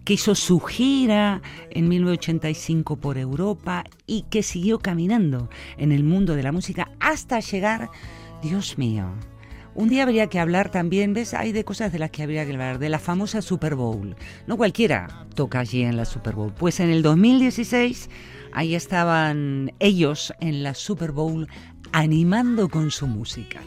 que 0.04 0.14
hizo 0.14 0.34
su 0.34 0.58
gira 0.58 1.42
en 1.70 1.88
1985 1.88 2.96
por 2.96 3.18
Europa 3.18 3.84
y 4.06 4.22
que 4.22 4.42
siguió 4.42 4.80
caminando 4.80 5.48
en 5.76 5.92
el 5.92 6.02
mundo 6.02 6.34
de 6.34 6.42
la 6.42 6.50
música 6.50 6.90
hasta 6.98 7.38
llegar, 7.38 7.88
Dios 8.42 8.76
mío. 8.76 9.12
Un 9.74 9.88
día 9.88 10.02
habría 10.02 10.26
que 10.26 10.40
hablar 10.40 10.70
también, 10.70 11.14
¿ves? 11.14 11.32
Hay 11.34 11.52
de 11.52 11.64
cosas 11.64 11.92
de 11.92 11.98
las 11.98 12.10
que 12.10 12.22
habría 12.22 12.44
que 12.44 12.52
hablar, 12.52 12.78
de 12.78 12.88
la 12.88 12.98
famosa 12.98 13.40
Super 13.40 13.74
Bowl. 13.76 14.16
No 14.46 14.56
cualquiera 14.56 15.26
toca 15.34 15.60
allí 15.60 15.82
en 15.82 15.96
la 15.96 16.04
Super 16.04 16.34
Bowl. 16.34 16.52
Pues 16.52 16.80
en 16.80 16.90
el 16.90 17.02
2016 17.02 18.10
ahí 18.52 18.74
estaban 18.74 19.72
ellos 19.78 20.34
en 20.40 20.62
la 20.62 20.74
Super 20.74 21.12
Bowl 21.12 21.48
animando 21.92 22.68
con 22.68 22.90
su 22.90 23.06
música. 23.06 23.60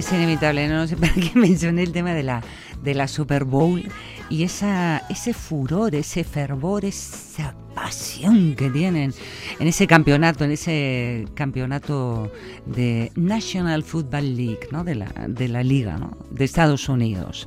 Es 0.00 0.12
inevitable, 0.12 0.66
no 0.66 0.86
sé 0.86 0.96
para 0.96 1.12
qué 1.12 1.30
mencioné 1.34 1.82
el 1.82 1.92
tema 1.92 2.14
de 2.14 2.22
la, 2.22 2.42
de 2.82 2.94
la 2.94 3.06
Super 3.06 3.44
Bowl 3.44 3.86
y 4.30 4.44
esa, 4.44 5.02
ese 5.10 5.34
furor, 5.34 5.94
ese 5.94 6.24
fervor, 6.24 6.86
esa 6.86 7.54
pasión 7.74 8.54
que 8.56 8.70
tienen 8.70 9.12
en 9.58 9.66
ese 9.68 9.86
campeonato, 9.86 10.44
en 10.44 10.52
ese 10.52 11.26
campeonato 11.34 12.32
de 12.64 13.12
National 13.14 13.84
Football 13.84 14.36
League, 14.36 14.68
¿no? 14.70 14.84
de, 14.84 14.94
la, 14.94 15.12
de 15.28 15.48
la 15.48 15.62
liga 15.62 15.98
¿no? 15.98 16.16
de 16.30 16.46
Estados 16.46 16.88
Unidos. 16.88 17.46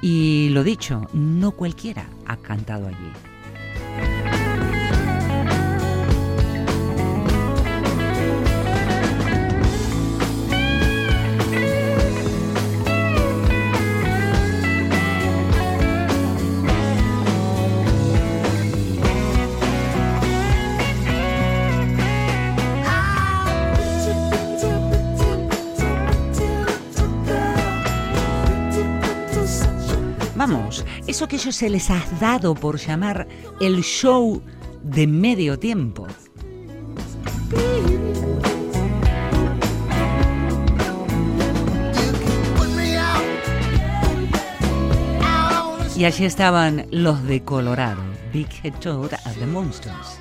Y 0.00 0.50
lo 0.52 0.62
dicho, 0.62 1.08
no 1.12 1.50
cualquiera 1.50 2.06
ha 2.26 2.36
cantado 2.36 2.86
allí. 2.86 4.29
Eso 31.20 31.28
que 31.28 31.36
ellos 31.36 31.54
se 31.54 31.68
les 31.68 31.90
ha 31.90 32.02
dado 32.18 32.54
por 32.54 32.78
llamar 32.78 33.28
el 33.60 33.82
show 33.82 34.40
de 34.82 35.06
medio 35.06 35.58
tiempo. 35.58 36.06
Y 45.94 46.04
allí 46.06 46.24
estaban 46.24 46.86
los 46.90 47.22
de 47.24 47.44
Colorado, 47.44 48.00
Big 48.32 48.48
Head 48.62 48.76
Toad 48.80 49.12
and 49.26 49.38
the 49.38 49.46
Monsters. 49.46 50.19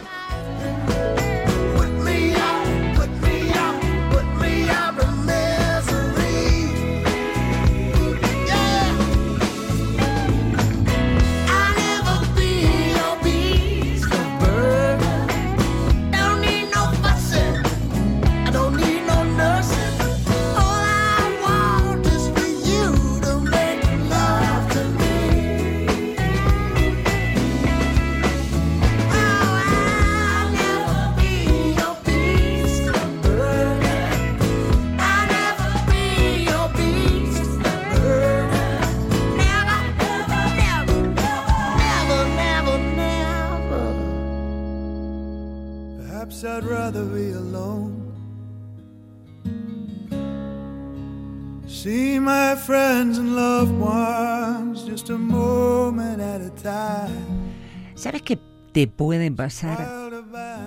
Te 58.72 58.88
puede 58.88 59.32
pasar 59.32 59.78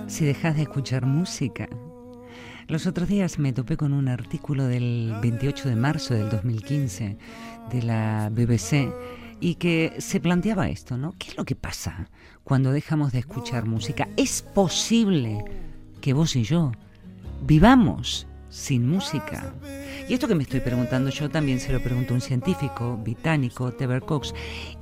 si 0.07 0.25
dejas 0.25 0.55
de 0.55 0.63
escuchar 0.63 1.05
música? 1.05 1.69
Los 2.67 2.87
otros 2.87 3.09
días 3.09 3.39
me 3.39 3.53
topé 3.53 3.77
con 3.77 3.93
un 3.93 4.07
artículo 4.07 4.65
del 4.65 5.13
28 5.21 5.69
de 5.69 5.75
marzo 5.75 6.13
del 6.13 6.29
2015 6.29 7.17
de 7.71 7.83
la 7.83 8.29
BBC 8.29 8.93
y 9.39 9.55
que 9.55 9.93
se 9.99 10.19
planteaba 10.19 10.69
esto, 10.69 10.97
¿no? 10.97 11.13
¿Qué 11.17 11.31
es 11.31 11.37
lo 11.37 11.43
que 11.43 11.55
pasa 11.55 12.09
cuando 12.43 12.71
dejamos 12.71 13.11
de 13.11 13.19
escuchar 13.19 13.65
música? 13.65 14.07
¿Es 14.15 14.41
posible 14.41 15.43
que 15.99 16.13
vos 16.13 16.35
y 16.35 16.43
yo 16.43 16.71
vivamos 17.41 18.27
sin 18.49 18.87
música? 18.87 19.53
Y 20.07 20.13
esto 20.13 20.27
que 20.27 20.35
me 20.35 20.43
estoy 20.43 20.61
preguntando 20.61 21.09
yo 21.09 21.29
también 21.29 21.59
se 21.59 21.73
lo 21.73 21.81
preguntó 21.81 22.13
un 22.13 22.21
científico 22.21 22.97
británico, 22.97 23.73
Teber 23.73 24.03
Cox, 24.03 24.33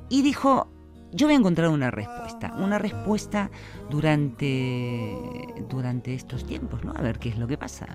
y 0.09 0.21
dijo, 0.21 0.67
yo 1.11 1.27
voy 1.27 1.35
a 1.35 1.37
encontrar 1.37 1.69
una 1.69 1.91
respuesta, 1.91 2.53
una 2.57 2.77
respuesta 2.77 3.49
durante, 3.89 5.15
durante 5.69 6.13
estos 6.13 6.45
tiempos, 6.45 6.83
¿no? 6.83 6.93
A 6.95 7.01
ver 7.01 7.19
qué 7.19 7.29
es 7.29 7.37
lo 7.37 7.47
que 7.47 7.57
pasa. 7.57 7.87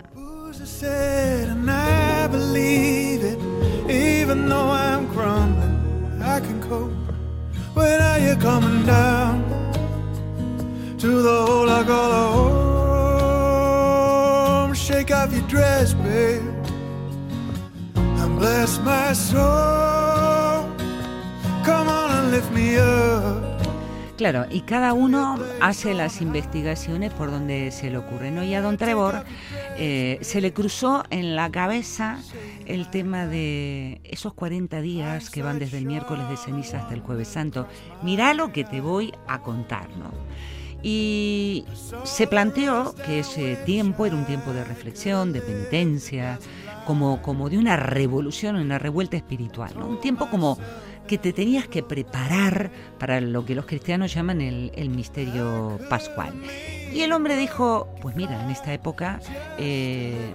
Shake 14.87 15.11
off 15.11 15.33
your 15.33 15.43
dress, 15.49 15.95
babe, 15.95 16.43
and 17.97 18.39
bless 18.39 18.79
my 18.81 19.13
soul. 19.13 20.65
Come 21.65 21.89
on 21.89 22.06
Claro, 24.17 24.47
y 24.51 24.63
cada 24.63 24.95
uno 24.95 25.39
hace 25.61 25.93
las 25.93 26.23
investigaciones 26.23 27.13
por 27.13 27.31
donde 27.31 27.71
se 27.71 27.91
le 27.91 27.99
ocurre, 27.99 28.31
¿no? 28.31 28.43
Y 28.43 28.55
a 28.55 28.63
don 28.63 28.79
Trevor 28.79 29.25
eh, 29.77 30.19
se 30.23 30.41
le 30.41 30.55
cruzó 30.55 31.05
en 31.11 31.37
la 31.37 31.51
cabeza 31.51 32.19
el 32.65 32.89
tema 32.89 33.27
de 33.27 34.01
esos 34.05 34.33
40 34.33 34.81
días 34.81 35.29
que 35.29 35.43
van 35.43 35.59
desde 35.59 35.77
el 35.79 35.85
miércoles 35.85 36.29
de 36.31 36.39
ceniza 36.39 36.79
hasta 36.79 36.95
el 36.95 37.01
jueves 37.01 37.29
santo. 37.29 37.69
Mirá 38.03 38.33
lo 38.33 38.53
que 38.53 38.65
te 38.65 38.81
voy 38.81 39.13
a 39.29 39.43
contar, 39.43 39.89
¿no? 39.99 40.11
Y 40.83 41.65
se 42.05 42.27
planteó 42.27 42.95
que 43.05 43.19
ese 43.19 43.57
tiempo 43.67 44.07
era 44.07 44.17
un 44.17 44.25
tiempo 44.25 44.53
de 44.53 44.65
reflexión, 44.65 45.33
de 45.33 45.43
penitencia, 45.43 46.39
como, 46.87 47.21
como 47.21 47.51
de 47.51 47.59
una 47.59 47.77
revolución, 47.77 48.57
una 48.57 48.79
revuelta 48.79 49.17
espiritual. 49.17 49.77
Un 49.77 50.01
tiempo 50.01 50.31
como 50.31 50.57
que 51.07 51.19
te 51.19 51.33
tenías 51.33 51.69
que 51.69 51.83
preparar 51.83 52.71
para 52.99 53.21
lo 53.21 53.45
que 53.45 53.55
los 53.55 53.67
cristianos 53.67 54.13
llaman 54.15 54.41
el, 54.41 54.91
misterio 54.91 55.79
pascual. 55.89 56.35
Y 56.93 57.03
el 57.03 57.13
hombre 57.13 57.37
dijo, 57.37 57.89
pues 58.01 58.17
mira, 58.17 58.43
en 58.43 58.51
esta 58.51 58.73
época 58.73 59.21
eh, 59.59 60.33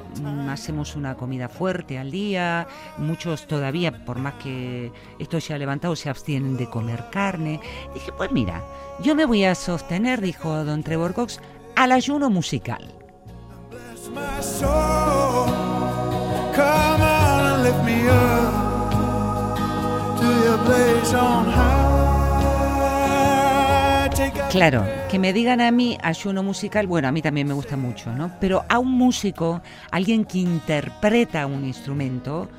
hacemos 0.49 0.95
una 0.95 1.15
comida 1.15 1.49
fuerte 1.49 1.97
al 1.97 2.11
día, 2.11 2.67
muchos 2.97 3.47
todavía, 3.47 4.05
por 4.05 4.19
más 4.19 4.35
que 4.35 4.91
esto 5.19 5.41
se 5.41 5.53
ha 5.53 5.57
levantado, 5.57 5.95
se 5.95 6.09
abstienen 6.09 6.57
de 6.57 6.69
comer 6.69 7.05
carne. 7.11 7.59
Dije, 7.93 8.11
pues 8.15 8.31
mira, 8.31 8.63
yo 9.01 9.15
me 9.15 9.25
voy 9.25 9.45
a 9.45 9.55
sostener, 9.55 10.21
dijo 10.21 10.63
don 10.63 10.83
Trevor 10.83 11.13
Cox, 11.13 11.39
al 11.75 11.91
ayuno 11.91 12.29
musical. 12.29 12.93
Come 16.53 18.40
Claro, 24.51 24.85
que 25.09 25.17
me 25.17 25.31
digan 25.31 25.61
a 25.61 25.71
mí 25.71 25.97
ayuno 26.03 26.43
musical, 26.43 26.85
bueno, 26.85 27.07
a 27.07 27.11
mí 27.13 27.21
también 27.21 27.47
me 27.47 27.53
gusta 27.53 27.77
mucho, 27.77 28.11
¿no? 28.11 28.33
Pero 28.41 28.65
a 28.67 28.79
un 28.79 28.91
músico, 28.91 29.61
alguien 29.91 30.25
que 30.25 30.39
interpreta 30.39 31.45
un 31.45 31.63
instrumento, 31.63 32.49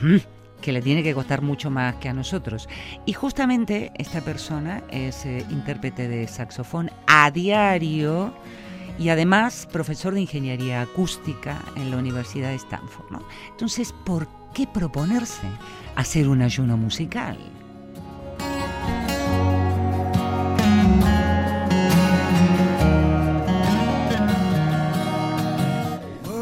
mm, 0.00 0.16
que 0.62 0.72
le 0.72 0.80
tiene 0.80 1.02
que 1.02 1.12
costar 1.12 1.42
mucho 1.42 1.70
más 1.70 1.96
que 1.96 2.08
a 2.08 2.14
nosotros. 2.14 2.66
Y 3.04 3.12
justamente 3.12 3.92
esta 3.96 4.22
persona 4.22 4.82
es 4.90 5.26
eh, 5.26 5.44
intérprete 5.50 6.08
de 6.08 6.26
saxofón 6.26 6.90
a 7.06 7.30
diario 7.30 8.32
y 8.98 9.10
además 9.10 9.68
profesor 9.70 10.14
de 10.14 10.22
ingeniería 10.22 10.80
acústica 10.80 11.60
en 11.76 11.90
la 11.90 11.98
Universidad 11.98 12.48
de 12.48 12.56
Stanford, 12.56 13.10
¿no? 13.10 13.22
Entonces, 13.50 13.94
¿por 14.04 14.26
qué 14.54 14.66
proponerse 14.66 15.46
hacer 15.96 16.28
un 16.28 16.42
ayuno 16.42 16.76
musical? 16.76 17.36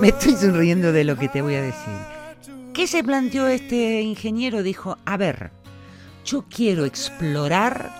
Me 0.00 0.08
estoy 0.08 0.32
sonriendo 0.32 0.92
de 0.92 1.04
lo 1.04 1.16
que 1.16 1.28
te 1.28 1.40
voy 1.40 1.54
a 1.54 1.62
decir. 1.62 1.94
¿Qué 2.74 2.86
se 2.86 3.02
planteó 3.02 3.46
este 3.46 4.02
ingeniero? 4.02 4.62
Dijo, 4.62 4.98
a 5.06 5.16
ver, 5.16 5.50
yo 6.26 6.44
quiero 6.48 6.84
explorar 6.84 7.90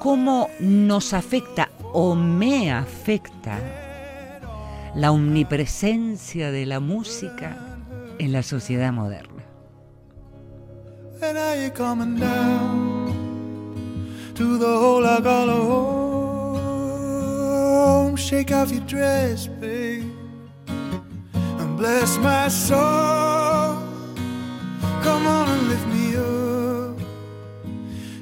cómo 0.00 0.50
nos 0.60 1.14
afecta 1.14 1.70
o 1.92 2.14
me 2.14 2.72
afecta 2.72 3.58
la 4.94 5.12
omnipresencia 5.12 6.50
de 6.50 6.66
la 6.66 6.80
música 6.80 7.56
en 8.18 8.32
la 8.32 8.42
sociedad 8.42 8.92
moderna. 8.92 9.35
And 11.22 11.38
are 11.38 11.56
you 11.56 11.70
coming 11.70 12.16
down 12.16 13.06
to 14.34 14.58
the 14.58 14.66
hole 14.66 15.06
I 15.06 15.20
call 15.22 15.48
a 15.48 15.54
home? 15.54 15.96
Shake 18.16 18.52
off 18.52 18.70
your 18.70 18.82
dress, 18.82 19.46
babe, 19.46 20.12
and 20.68 21.76
bless 21.78 22.18
my 22.18 22.48
soul. 22.48 23.78
Come 25.02 25.26
on 25.26 25.48
and 25.48 25.68
lift 25.68 25.86
me 25.86 26.16
up 26.16 26.98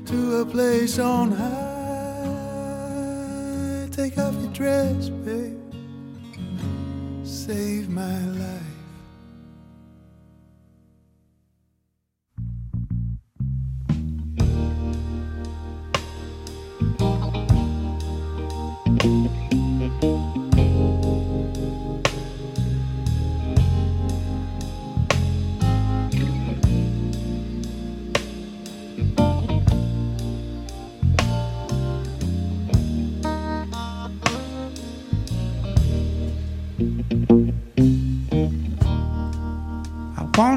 to 0.06 0.36
a 0.42 0.46
place 0.46 1.00
on 1.00 1.32
high. 1.32 1.54
Take 3.90 4.18
off 4.18 4.34
your 4.34 4.52
dress, 4.52 5.08
babe. 5.08 5.58
Save 7.24 7.88
my 7.88 8.20
life. 8.26 8.63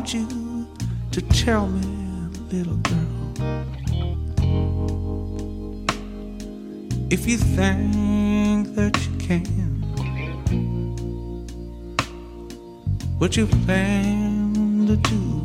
Want 0.07 0.13
you 0.13 0.67
to 1.11 1.21
tell 1.21 1.67
me, 1.67 1.81
little 2.51 2.77
girl, 2.77 3.07
if 7.09 7.27
you 7.27 7.37
think 7.37 8.73
that 8.75 8.97
you 9.05 9.17
can, 9.27 9.83
what 13.19 13.35
you 13.35 13.47
plan 13.65 14.53
to 14.87 14.95
do 14.95 15.43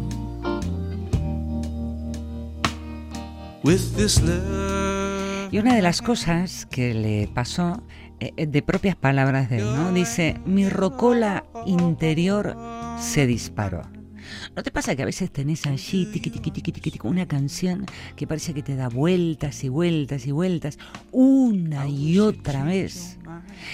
with 3.65 3.97
this 3.97 4.21
love. 4.23 5.53
Y 5.53 5.59
una 5.59 5.75
de 5.75 5.83
las 5.83 6.01
cosas 6.03 6.67
que 6.67 6.95
le 6.95 7.29
pasó, 7.35 7.83
eh, 8.21 8.33
eh, 8.37 8.47
de 8.47 8.63
propias 8.63 8.97
palabras 8.97 9.51
de 9.51 9.59
él, 9.59 9.65
¿no? 9.65 9.93
Dice, 9.93 10.41
mi 10.47 10.69
rocola 10.69 11.45
interior 11.67 12.57
se 12.99 13.27
disparó. 13.27 14.02
¿No 14.57 14.63
te 14.63 14.71
pasa 14.71 14.95
que 14.95 15.03
a 15.03 15.07
veces 15.07 15.31
tenés 15.31 15.67
allí 15.67 16.07
tiqui, 16.07 16.31
tiqui, 16.31 16.51
tiqui, 16.51 16.73
tiqui, 16.73 16.91
tiqui, 16.91 17.09
una 17.09 17.27
canción 17.27 17.87
que 18.17 18.27
parece 18.27 18.55
que 18.55 18.63
te 18.63 18.77
da 18.77 18.89
vueltas 18.89 19.65
y 19.65 19.69
vueltas 19.69 20.27
y 20.27 20.33
vueltas 20.33 20.79
una 21.11 21.89
y 21.89 22.19
otra 22.19 22.65
vez? 22.65 23.19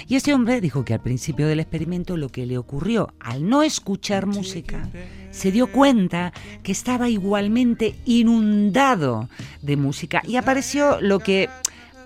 Y 0.07 0.17
este 0.17 0.35
hombre 0.35 0.61
dijo 0.61 0.85
que 0.85 0.95
al 0.95 1.01
principio 1.01 1.47
del 1.47 1.61
experimento 1.61 2.17
lo 2.17 2.29
que 2.29 2.47
le 2.47 2.59
ocurrió 2.59 3.13
al 3.21 3.49
no 3.49 3.63
escuchar 3.63 4.27
música, 4.27 4.89
se 5.31 5.53
dio 5.53 5.71
cuenta 5.71 6.33
que 6.63 6.73
estaba 6.73 7.09
igualmente 7.09 7.95
inundado 8.05 9.29
de 9.63 9.77
música 9.77 10.23
y 10.27 10.37
apareció 10.37 11.01
lo 11.01 11.19
que 11.21 11.49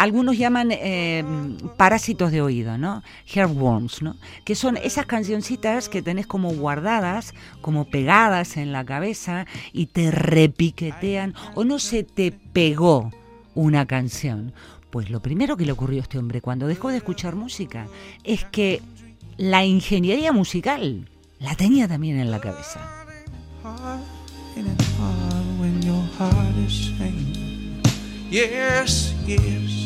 algunos 0.03 0.37
llaman 0.37 0.71
eh, 0.73 1.25
parásitos 1.77 2.33
de 2.33 2.43
oído, 2.43 2.77
¿no? 2.77 3.05
Hairworms, 3.33 4.03
¿no? 4.03 4.17
Que 4.45 4.57
son 4.57 4.77
esas 4.77 5.07
cancioncitas 5.07 5.89
que 5.89 6.03
tenés 6.03 6.27
como 6.27 6.51
guardadas, 6.51 7.35
como 7.61 7.85
pegadas 7.85 8.57
en 8.57 8.73
la 8.73 8.85
cabeza 8.85 9.47
y 9.73 9.87
te 9.87 10.11
repiquetean 10.11 11.35
o 11.55 11.63
no 11.63 11.79
se 11.79 12.03
te 12.03 12.33
pegó 12.33 13.13
una 13.55 13.87
canción. 13.87 14.53
Pues 14.91 15.09
lo 15.09 15.21
primero 15.21 15.57
que 15.57 15.67
le 15.67 15.73
ocurrió 15.73 16.01
a 16.01 16.03
este 16.03 16.19
hombre 16.19 16.41
cuando 16.41 16.67
dejó 16.67 16.89
de 16.89 16.97
escuchar 16.97 17.37
música 17.37 17.87
es 18.25 18.45
que 18.47 18.83
la 19.37 19.65
ingeniería 19.65 20.33
musical 20.33 21.09
la 21.39 21.55
tenía 21.55 21.87
también 21.87 22.19
en 22.19 22.33
la 22.33 22.41
cabeza. 22.41 22.81
Yes, 28.33 29.15
yes. 29.27 29.82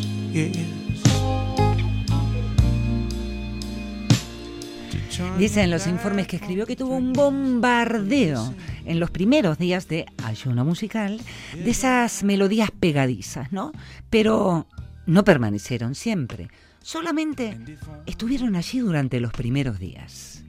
Dicen 5.38 5.70
los 5.70 5.86
informes 5.86 6.26
que 6.26 6.36
escribió 6.36 6.66
que 6.66 6.76
tuvo 6.76 6.96
un 6.96 7.12
bombardeo 7.12 8.54
en 8.84 9.00
los 9.00 9.10
primeros 9.10 9.58
días 9.58 9.88
de 9.88 10.06
ayuno 10.22 10.64
musical 10.64 11.20
de 11.54 11.70
esas 11.70 12.22
melodías 12.22 12.70
pegadizas, 12.70 13.50
¿no? 13.52 13.72
Pero 14.10 14.66
no 15.06 15.24
permanecieron 15.24 15.94
siempre, 15.94 16.48
solamente 16.82 17.58
estuvieron 18.06 18.56
allí 18.56 18.80
durante 18.80 19.20
los 19.20 19.32
primeros 19.32 19.78
días. 19.78 20.42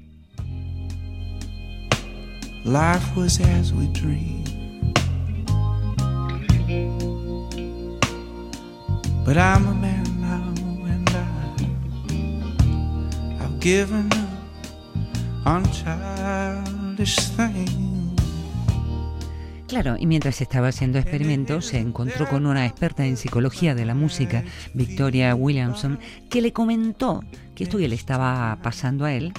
Life 2.65 3.15
was 3.15 3.39
as 3.39 3.71
we 3.71 3.88
dreamed. 3.93 4.47
But 9.28 9.36
I'm 9.36 9.67
a 9.67 9.73
man 9.73 10.21
now 10.21 10.53
and 10.88 11.09
I, 11.09 11.17
I've 13.43 13.59
given 13.59 14.07
up 14.13 15.45
on 15.45 15.63
childish 15.69 17.17
things. 17.36 18.21
Claro, 19.67 19.97
y 19.99 20.05
mientras 20.05 20.39
estaba 20.39 20.69
haciendo 20.69 20.97
experimentos 20.97 21.65
se 21.65 21.80
encontró 21.80 22.25
con 22.30 22.45
una 22.45 22.65
experta 22.65 23.05
en 23.05 23.17
psicología 23.17 23.75
de 23.75 23.84
la 23.84 23.95
música, 23.95 24.45
Victoria 24.73 25.36
Williamson, 25.36 25.99
que 26.30 26.41
le 26.41 26.53
comentó 26.53 27.21
que 27.53 27.65
esto 27.65 27.78
que 27.78 27.89
le 27.89 27.95
estaba 27.95 28.57
pasando 28.63 29.03
a 29.03 29.11
él 29.11 29.34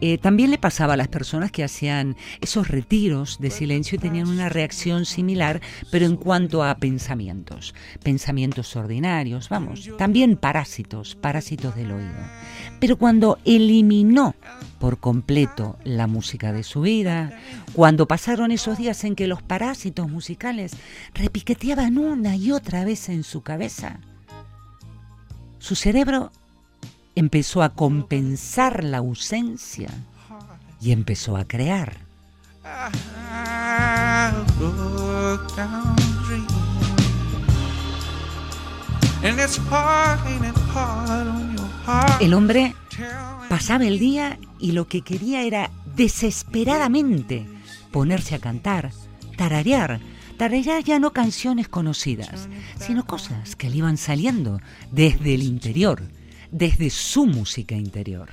eh, 0.00 0.18
también 0.18 0.50
le 0.50 0.58
pasaba 0.58 0.94
a 0.94 0.96
las 0.96 1.08
personas 1.08 1.50
que 1.50 1.64
hacían 1.64 2.16
esos 2.40 2.68
retiros 2.68 3.38
de 3.40 3.50
silencio 3.50 3.96
y 3.96 3.98
tenían 3.98 4.28
una 4.28 4.48
reacción 4.48 5.04
similar, 5.04 5.60
pero 5.90 6.06
en 6.06 6.16
cuanto 6.16 6.62
a 6.62 6.76
pensamientos, 6.76 7.74
pensamientos 8.02 8.76
ordinarios, 8.76 9.48
vamos, 9.48 9.90
también 9.98 10.36
parásitos, 10.36 11.16
parásitos 11.16 11.74
del 11.74 11.92
oído. 11.92 12.14
Pero 12.80 12.96
cuando 12.96 13.38
eliminó 13.44 14.36
por 14.78 14.98
completo 14.98 15.76
la 15.82 16.06
música 16.06 16.52
de 16.52 16.62
su 16.62 16.82
vida, 16.82 17.36
cuando 17.72 18.06
pasaron 18.06 18.52
esos 18.52 18.78
días 18.78 19.02
en 19.02 19.16
que 19.16 19.26
los 19.26 19.42
parásitos 19.42 20.08
musicales 20.08 20.72
repiqueteaban 21.14 21.98
una 21.98 22.36
y 22.36 22.52
otra 22.52 22.84
vez 22.84 23.08
en 23.08 23.24
su 23.24 23.42
cabeza, 23.42 23.98
su 25.58 25.74
cerebro 25.74 26.30
empezó 27.18 27.62
a 27.62 27.70
compensar 27.70 28.84
la 28.84 28.98
ausencia 28.98 29.88
y 30.80 30.92
empezó 30.92 31.36
a 31.36 31.44
crear. 31.46 31.96
El 42.20 42.34
hombre 42.34 42.74
pasaba 43.48 43.84
el 43.84 43.98
día 43.98 44.38
y 44.60 44.72
lo 44.72 44.86
que 44.86 45.02
quería 45.02 45.42
era 45.42 45.70
desesperadamente 45.96 47.48
ponerse 47.90 48.36
a 48.36 48.38
cantar, 48.38 48.92
tararear, 49.36 49.98
tararear 50.36 50.84
ya 50.84 51.00
no 51.00 51.12
canciones 51.12 51.68
conocidas, 51.68 52.48
sino 52.78 53.04
cosas 53.06 53.56
que 53.56 53.70
le 53.70 53.78
iban 53.78 53.96
saliendo 53.96 54.60
desde 54.92 55.34
el 55.34 55.42
interior, 55.42 56.02
desde 56.50 56.90
su 56.90 57.26
música 57.26 57.74
interior. 57.74 58.30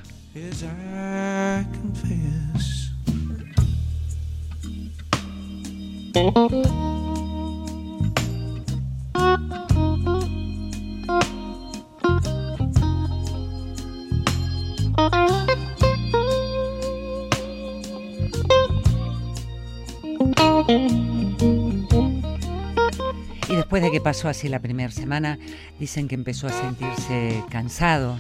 Después 23.55 23.81
de 23.81 23.91
que 23.91 24.01
pasó 24.01 24.29
así 24.29 24.49
la 24.49 24.59
primera 24.59 24.91
semana, 24.91 25.39
dicen 25.79 26.07
que 26.07 26.15
empezó 26.15 26.47
a 26.47 26.51
sentirse 26.51 27.43
cansado, 27.49 28.17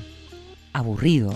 aburrido. 0.73 1.33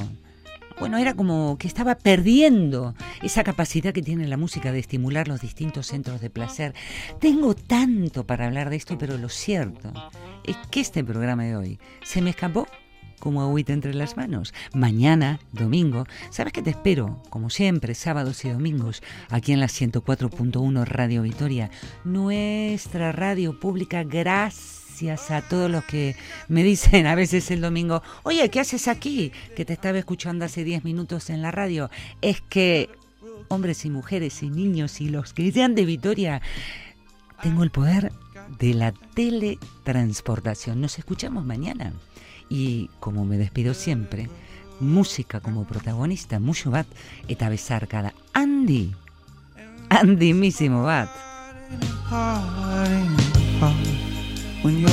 Bueno, 0.80 0.98
era 0.98 1.14
como 1.14 1.58
que 1.58 1.68
estaba 1.68 1.96
perdiendo 1.96 2.96
esa 3.22 3.44
capacidad 3.44 3.94
que 3.94 4.02
tiene 4.02 4.28
la 4.28 4.38
música 4.38 4.72
de 4.72 4.80
estimular 4.80 5.28
los 5.28 5.42
distintos 5.42 5.88
centros 5.88 6.22
de 6.22 6.30
placer. 6.30 6.74
Tengo 7.20 7.54
tanto 7.54 8.26
para 8.26 8.46
hablar 8.46 8.70
de 8.70 8.78
esto, 8.78 8.98
pero 8.98 9.18
lo 9.18 9.28
cierto 9.28 9.92
es 10.46 10.56
que 10.72 10.80
este 10.80 11.04
programa 11.04 11.44
de 11.44 11.58
hoy 11.58 11.80
se 12.02 12.22
me 12.22 12.30
escapó 12.30 12.66
como 13.20 13.42
agüita 13.42 13.74
entre 13.74 13.94
las 13.94 14.18
manos. 14.18 14.54
Mañana, 14.74 15.40
domingo, 15.52 16.06
¿sabes 16.30 16.54
que 16.54 16.62
te 16.62 16.72
espero? 16.72 17.22
Como 17.30 17.50
siempre, 17.50 17.94
sábados 17.96 18.44
y 18.46 18.50
domingos, 18.50 19.04
aquí 19.30 19.52
en 19.52 19.60
la 19.60 19.68
104.1 19.68 20.86
Radio 20.86 21.22
Vitoria, 21.22 21.70
nuestra 22.04 23.12
radio 23.12 23.60
pública. 23.60 24.04
Gracias 24.04 25.32
a 25.32 25.42
todos 25.42 25.70
los 25.70 25.84
que 25.86 26.16
me 26.48 26.64
dicen 26.64 27.08
a 27.08 27.16
veces 27.16 27.52
el 27.52 27.62
domingo, 27.62 28.02
oye, 28.24 28.50
¿qué 28.50 28.60
haces 28.60 28.88
aquí? 28.88 29.32
Que 29.56 29.66
te 29.66 29.74
estaba 29.74 29.98
escuchando 29.98 30.46
hace 30.46 30.64
10 30.64 30.84
minutos 30.84 31.30
en 31.30 31.42
la 31.42 31.52
radio. 31.52 31.90
Es 32.22 32.42
que 32.42 32.90
hombres 33.50 33.86
y 33.86 33.90
mujeres 33.90 34.44
y 34.44 34.50
niños 34.50 35.02
y 35.02 35.10
los 35.10 35.34
que 35.34 35.52
sean 35.52 35.76
de 35.76 35.86
Vitoria, 35.86 36.42
tengo 37.42 37.64
el 37.64 37.72
poder 37.72 38.12
de 38.60 38.74
la 38.74 38.92
teletransportación. 38.92 40.82
Nos 40.82 40.98
escuchamos 41.00 41.46
mañana. 41.46 41.94
Y 42.50 42.90
como 43.00 43.26
me 43.26 43.38
despido 43.38 43.74
siempre, 43.74 44.30
música 44.80 45.40
como 45.40 45.66
protagonista, 45.66 46.40
mucho 46.40 46.72
bat, 46.72 46.88
eta 47.28 47.50
bezarkada. 47.50 48.14
Andy, 48.34 48.94
Andy 49.90 50.34
misimo 50.34 50.84
bat. 50.84 51.10
When 54.64 54.80
your. 54.80 54.90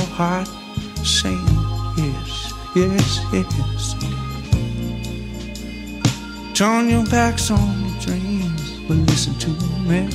Turn 6.57 6.89
your 6.89 7.05
backs 7.11 7.51
on 7.51 7.85
your 7.85 8.01
dreams, 8.01 8.81
but 8.89 8.97
listen 8.97 9.35
to 9.41 9.51
me. 9.87 10.09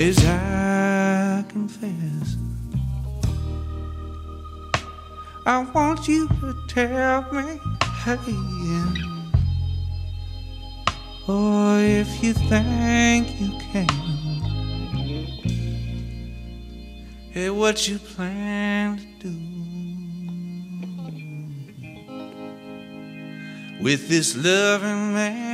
As 0.00 0.18
I 0.26 1.44
confess, 1.48 2.36
I 5.48 5.60
want 5.60 6.08
you 6.08 6.26
to 6.26 6.56
tell 6.66 7.32
me, 7.32 7.60
hey, 8.02 8.18
or 11.28 11.34
oh, 11.34 11.78
if 11.78 12.20
you 12.20 12.32
think 12.32 13.28
you 13.40 13.56
can, 13.70 13.86
hey, 17.30 17.50
what 17.50 17.86
you 17.86 18.00
plan 18.00 18.98
to 19.20 19.28
do? 19.28 19.30
With 23.84 24.08
this 24.08 24.34
loving 24.34 25.12
man. 25.14 25.45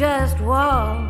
just 0.00 0.40
walk. 0.40 1.09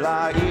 like 0.00 0.49